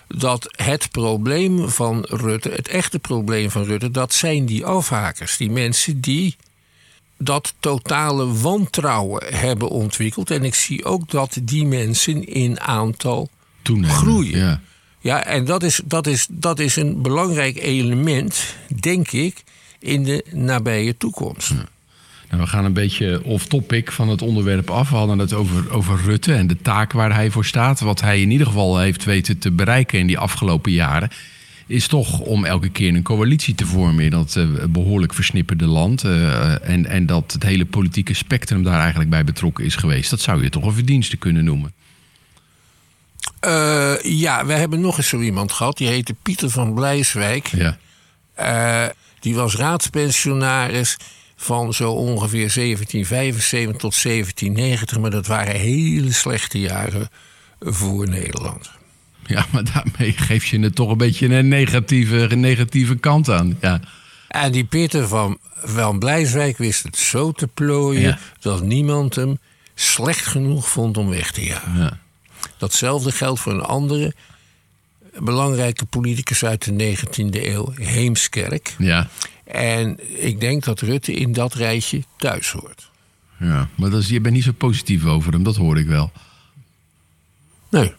dat 0.08 0.54
het 0.56 0.91
probleem 0.91 1.69
van 1.69 2.06
Rutte, 2.10 2.50
het 2.50 2.67
echte 2.67 3.00
probleem 3.00 3.52
van 3.52 3.63
Rutte, 3.63 3.91
dat 3.91 4.13
zijn 4.13 4.45
die 4.45 4.65
afhakers. 4.65 5.38
Die 5.38 5.52
mensen 5.52 6.02
die 6.02 6.36
dat 7.17 7.54
totale 7.60 8.34
wantrouwen 8.34 9.36
hebben 9.36 9.69
ontwikkeld. 9.69 10.32
En 10.32 10.43
ik 10.43 10.56
zie 10.56 10.86
ook 10.86 11.10
dat 11.10 11.38
die 11.41 11.65
mensen 11.65 12.26
in 12.28 12.60
aantal 12.60 13.30
toenemen. 13.62 13.95
Groeien. 13.95 14.38
Ja. 14.39 14.62
Ja, 15.00 15.23
en 15.23 15.45
dat 15.45 15.63
is, 15.63 15.82
dat, 15.86 16.08
is, 16.08 16.28
dat 16.30 16.60
is 16.60 16.76
een 16.76 17.02
belangrijk 17.02 17.58
element, 17.58 18.56
denk 18.80 19.12
ik, 19.12 19.43
in 19.80 20.04
de 20.04 20.26
nabije 20.32 20.97
toekomst. 20.97 21.54
Nou, 22.30 22.42
we 22.42 22.48
gaan 22.48 22.66
een 22.66 22.74
beetje 22.74 23.24
off-topic 23.24 23.92
van 23.92 24.10
het 24.10 24.22
onderwerp 24.22 24.70
af. 24.70 24.90
We 24.90 24.96
hadden 24.96 25.20
het 25.20 25.34
over, 25.34 25.72
over 25.72 26.02
Rutte 26.06 26.34
en 26.34 26.48
de 26.48 26.62
taak 26.62 26.92
waar 26.92 27.13
hij 27.13 27.32
voor 27.32 27.46
staat. 27.46 27.80
Wat 27.80 28.02
hij 28.02 28.22
in 28.22 28.32
ieder 28.32 28.48
geval 28.48 28.80
heeft 28.80 29.04
weten 29.04 29.38
te 29.38 29.52
bereiken 29.52 30.00
in 30.00 30.08
die 30.08 30.18
afgelopen 30.18 30.72
jaren. 30.72 31.10
Is 31.68 31.88
toch 31.88 32.20
om 32.20 32.46
elke 32.46 32.70
keer 32.70 32.96
een 32.96 33.04
coalitie 33.04 33.56
te 33.56 33.66
vormen 33.66 34.04
in 34.04 34.10
dat 34.12 34.36
eh, 34.36 34.46
behoorlijk 34.70 35.13
versnipperde 35.13 35.66
land. 35.66 36.04
eh, 36.04 36.70
en, 36.70 36.86
en 36.86 37.06
dat 37.06 37.32
het 37.32 37.44
hele 37.44 37.66
politieke 37.66 38.13
spectrum 38.13 38.63
daar 38.63 38.80
eigenlijk 38.80 39.10
bij 39.10 39.24
betrokken 39.24 39.66
is 39.66 39.76
geweest. 39.76 40.10
Dat 40.10 40.22
zou 40.22 40.44
je 40.44 40.50
toch 40.50 40.66
een 40.66 40.74
verdienste 40.74 41.18
kunnen 41.18 41.44
noemen. 41.44 41.74
Eh, 43.40 43.94
ja, 44.02 44.46
we 44.46 44.54
hebben 44.54 44.80
nog 44.82 44.98
eens 44.98 45.08
zo 45.08 45.20
iemand 45.20 45.52
gehad. 45.52 45.78
Die 45.78 45.88
heette 45.88 46.16
Pieter 46.22 46.50
van 46.50 46.74
Blijswijk. 46.74 47.48
Ja, 47.48 47.78
die 49.20 49.36
was 49.36 49.56
raadspensionaris 49.56 50.98
van 51.39 51.73
zo 51.73 51.91
ongeveer 51.91 52.54
1775 52.54 53.78
tot 53.78 54.02
1790. 54.04 55.00
Maar 55.00 55.12
dat 55.12 55.28
waren 55.28 55.56
hele 55.56 56.12
slechte 56.12 56.60
jaren 56.60 57.10
voor 57.60 58.10
Nederland. 58.10 58.71
ja 59.26 59.45
maar 59.52 59.63
daarmee 59.73 60.12
geef 60.12 60.45
je 60.45 60.60
het 60.60 60.76
toch 60.76 60.91
een 60.91 60.97
beetje 60.97 61.28
een 61.28 61.47
negatieve, 61.47 62.32
een 62.32 62.39
negatieve 62.39 62.95
kant 62.95 63.30
aan. 63.30 63.58
Ja. 63.62 63.80
En 64.28 64.52
die 64.52 64.63
Pieter 64.63 65.08
van, 65.08 65.38
van 65.63 66.00
Blijswijk 66.00 66.58
wist 66.58 66.84
het 66.84 66.97
zo 66.97 67.32
te 67.32 67.47
plooien... 67.47 68.02
Ja. 68.02 68.19
dat 68.39 68.63
niemand 68.63 69.15
hem 69.15 69.39
slecht 69.76 70.26
genoeg 70.26 70.69
vond 70.69 70.97
om 70.97 71.10
weg 71.10 71.32
te 71.32 71.43
jagen. 71.43 71.78
Ja. 71.78 72.00
Datzelfde 72.58 73.12
geldt 73.12 73.39
voor 73.39 73.54
een 73.54 73.62
andere 73.62 74.13
belangrijke 75.19 75.86
politicus 75.86 76.45
uit 76.45 76.63
de 76.63 76.95
19e 76.97 77.45
eeuw, 77.45 77.71
Heemskerk. 77.76 78.76
ja. 78.78 79.08
En 79.51 79.99
ik 80.23 80.39
denk 80.39 80.63
dat 80.63 80.79
Rutte 80.79 81.13
in 81.13 81.33
dat 81.33 81.53
rijtje 81.53 82.03
thuis 82.17 82.51
hoort. 82.51 82.89
Ja, 83.39 83.69
maar 83.75 83.89
dat 83.89 84.01
is, 84.01 84.10
je 84.10 84.21
bent 84.21 84.36
niet 84.36 84.43
zo 84.43 84.51
positief 84.51 85.05
over 85.05 85.33
hem, 85.33 85.43
dat 85.43 85.55
hoor 85.55 85.77
ik 85.77 85.88
wel. 85.88 86.12
Nee. 87.69 87.93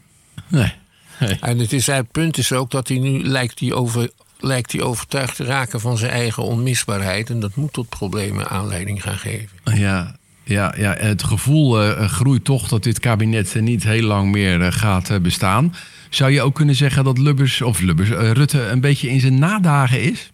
Nee. 0.49 0.73
nee. 1.21 1.39
En 1.41 1.59
het, 1.59 1.73
is, 1.73 1.87
het 1.87 2.11
punt 2.11 2.39
is 2.39 2.53
ook 2.53 2.71
dat 2.71 2.89
hij 2.89 2.99
nu 2.99 3.23
lijkt 3.23 3.61
hij, 3.61 3.73
over, 3.73 4.11
lijkt 4.41 4.73
hij 4.73 4.83
overtuigd 4.83 5.37
te 5.37 5.45
raken 5.45 5.81
van 5.81 5.99
zijn 5.99 6.13
eigen 6.13 6.43
onmisbaarheid. 6.43 7.31
En 7.31 7.41
dat 7.41 7.57
moet 7.57 7.73
tot 7.73 7.89
problemen 7.89 8.49
aanleiding 8.49 9.03
gaan 9.03 9.19
geven. 9.19 9.59
Ja, 9.65 10.17
ja, 10.45 10.75
ja, 10.77 10.95
het 10.99 11.23
gevoel 11.23 11.83
eh, 11.83 12.09
groeit 12.09 12.45
toch 12.45 12.69
dat 12.69 12.83
dit 12.83 13.01
kabinet 13.01 13.55
eh, 13.55 13.63
niet 13.63 13.83
heel 13.83 14.03
lang 14.03 14.31
meer 14.31 14.63
eh, 14.63 14.73
gaat 14.73 15.23
bestaan. 15.23 15.75
Zou 16.11 16.31
je 16.31 16.43
ook 16.43 16.55
kunnen 16.55 16.75
zeggen 16.75 17.05
dat 17.05 17.19
Lubbers, 17.19 17.63
of 17.63 17.81
Lubbers, 17.81 18.09
Rutte 18.09 18.61
een 18.61 18.81
beetje 18.81 19.11
in 19.11 19.21
zijn 19.21 19.39
nadagen 19.39 20.03
is? 20.03 20.31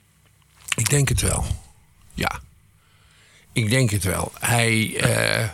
Ik 0.77 0.91
denk 0.91 1.09
het 1.09 1.21
wel. 1.21 1.45
Ja. 2.15 2.41
Ik 3.53 3.71
denk 3.71 3.91
het 3.91 4.05
wel. 4.05 4.33
Hij, 4.41 4.97
eh, 4.97 5.49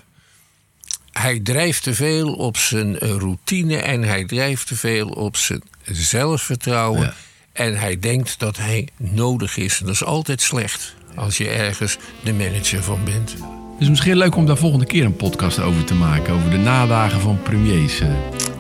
hij 1.12 1.40
drijft 1.40 1.82
te 1.82 1.94
veel 1.94 2.32
op 2.34 2.56
zijn 2.56 2.98
routine 2.98 3.76
en 3.76 4.02
hij 4.02 4.24
drijft 4.24 4.66
te 4.66 4.76
veel 4.76 5.08
op 5.08 5.36
zijn 5.36 5.62
zelfvertrouwen. 5.84 7.00
Ja. 7.00 7.14
En 7.52 7.78
hij 7.78 7.98
denkt 7.98 8.38
dat 8.38 8.56
hij 8.56 8.88
nodig 8.96 9.56
is. 9.56 9.78
En 9.80 9.86
dat 9.86 9.94
is 9.94 10.04
altijd 10.04 10.40
slecht 10.40 10.94
als 11.14 11.36
je 11.36 11.48
ergens 11.48 11.96
de 12.22 12.32
manager 12.32 12.82
van 12.82 13.04
bent. 13.04 13.34
Dus 13.78 13.88
misschien 13.88 14.16
leuk 14.16 14.36
om 14.36 14.46
daar 14.46 14.56
volgende 14.56 14.86
keer 14.86 15.04
een 15.04 15.16
podcast 15.16 15.58
over 15.58 15.84
te 15.84 15.94
maken. 15.94 16.34
Over 16.34 16.50
de 16.50 16.56
nadagen 16.56 17.20
van 17.20 17.42
premiers. 17.42 18.00
eh. 18.00 18.08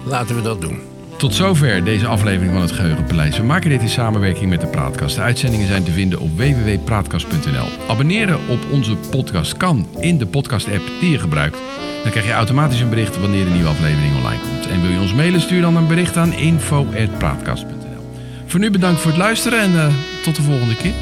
Laten 0.04 0.36
we 0.36 0.42
dat 0.42 0.60
doen. 0.60 0.89
Tot 1.20 1.34
zover 1.34 1.84
deze 1.84 2.06
aflevering 2.06 2.52
van 2.52 2.62
het 2.62 2.72
Geheugenpaleis. 2.72 3.36
We 3.36 3.42
maken 3.42 3.70
dit 3.70 3.80
in 3.80 3.88
samenwerking 3.88 4.50
met 4.50 4.60
de 4.60 4.66
Praatkast. 4.66 5.16
De 5.16 5.22
uitzendingen 5.22 5.66
zijn 5.66 5.84
te 5.84 5.90
vinden 5.90 6.20
op 6.20 6.36
www.praatkast.nl. 6.36 7.68
Abonneren 7.88 8.38
op 8.48 8.58
onze 8.70 8.96
podcast 9.10 9.56
kan 9.56 9.88
in 9.98 10.18
de 10.18 10.26
podcast-app 10.26 10.82
die 11.00 11.10
je 11.10 11.18
gebruikt. 11.18 11.58
Dan 12.02 12.10
krijg 12.10 12.26
je 12.26 12.32
automatisch 12.32 12.80
een 12.80 12.88
bericht 12.88 13.20
wanneer 13.20 13.46
een 13.46 13.52
nieuwe 13.52 13.68
aflevering 13.68 14.16
online 14.16 14.40
komt. 14.40 14.66
En 14.66 14.82
wil 14.82 14.90
je 14.90 15.00
ons 15.00 15.14
mailen, 15.14 15.40
stuur 15.40 15.60
dan 15.60 15.76
een 15.76 15.86
bericht 15.86 16.16
aan 16.16 16.32
info.praatkast.nl. 16.32 18.10
Voor 18.46 18.60
nu 18.60 18.70
bedankt 18.70 19.00
voor 19.00 19.10
het 19.10 19.20
luisteren 19.20 19.60
en 19.60 19.78
eh, 19.78 19.86
tot 20.22 20.36
de 20.36 20.42
volgende 20.42 20.76
keer. 20.76 20.94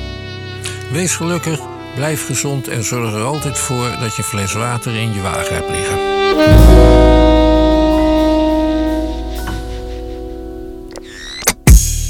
Wees 0.92 1.16
gelukkig, 1.16 1.60
blijf 1.94 2.26
gezond 2.26 2.68
en 2.68 2.84
zorg 2.84 3.14
er 3.14 3.22
altijd 3.22 3.58
voor 3.58 3.96
dat 4.00 4.16
je 4.16 4.22
fles 4.22 4.52
water 4.52 4.94
in 4.94 5.12
je 5.14 5.20
wagen 5.20 5.54
hebt 5.54 5.70
liggen. 5.70 7.37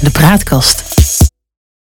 de 0.01 0.11
praatkast. 0.11 0.83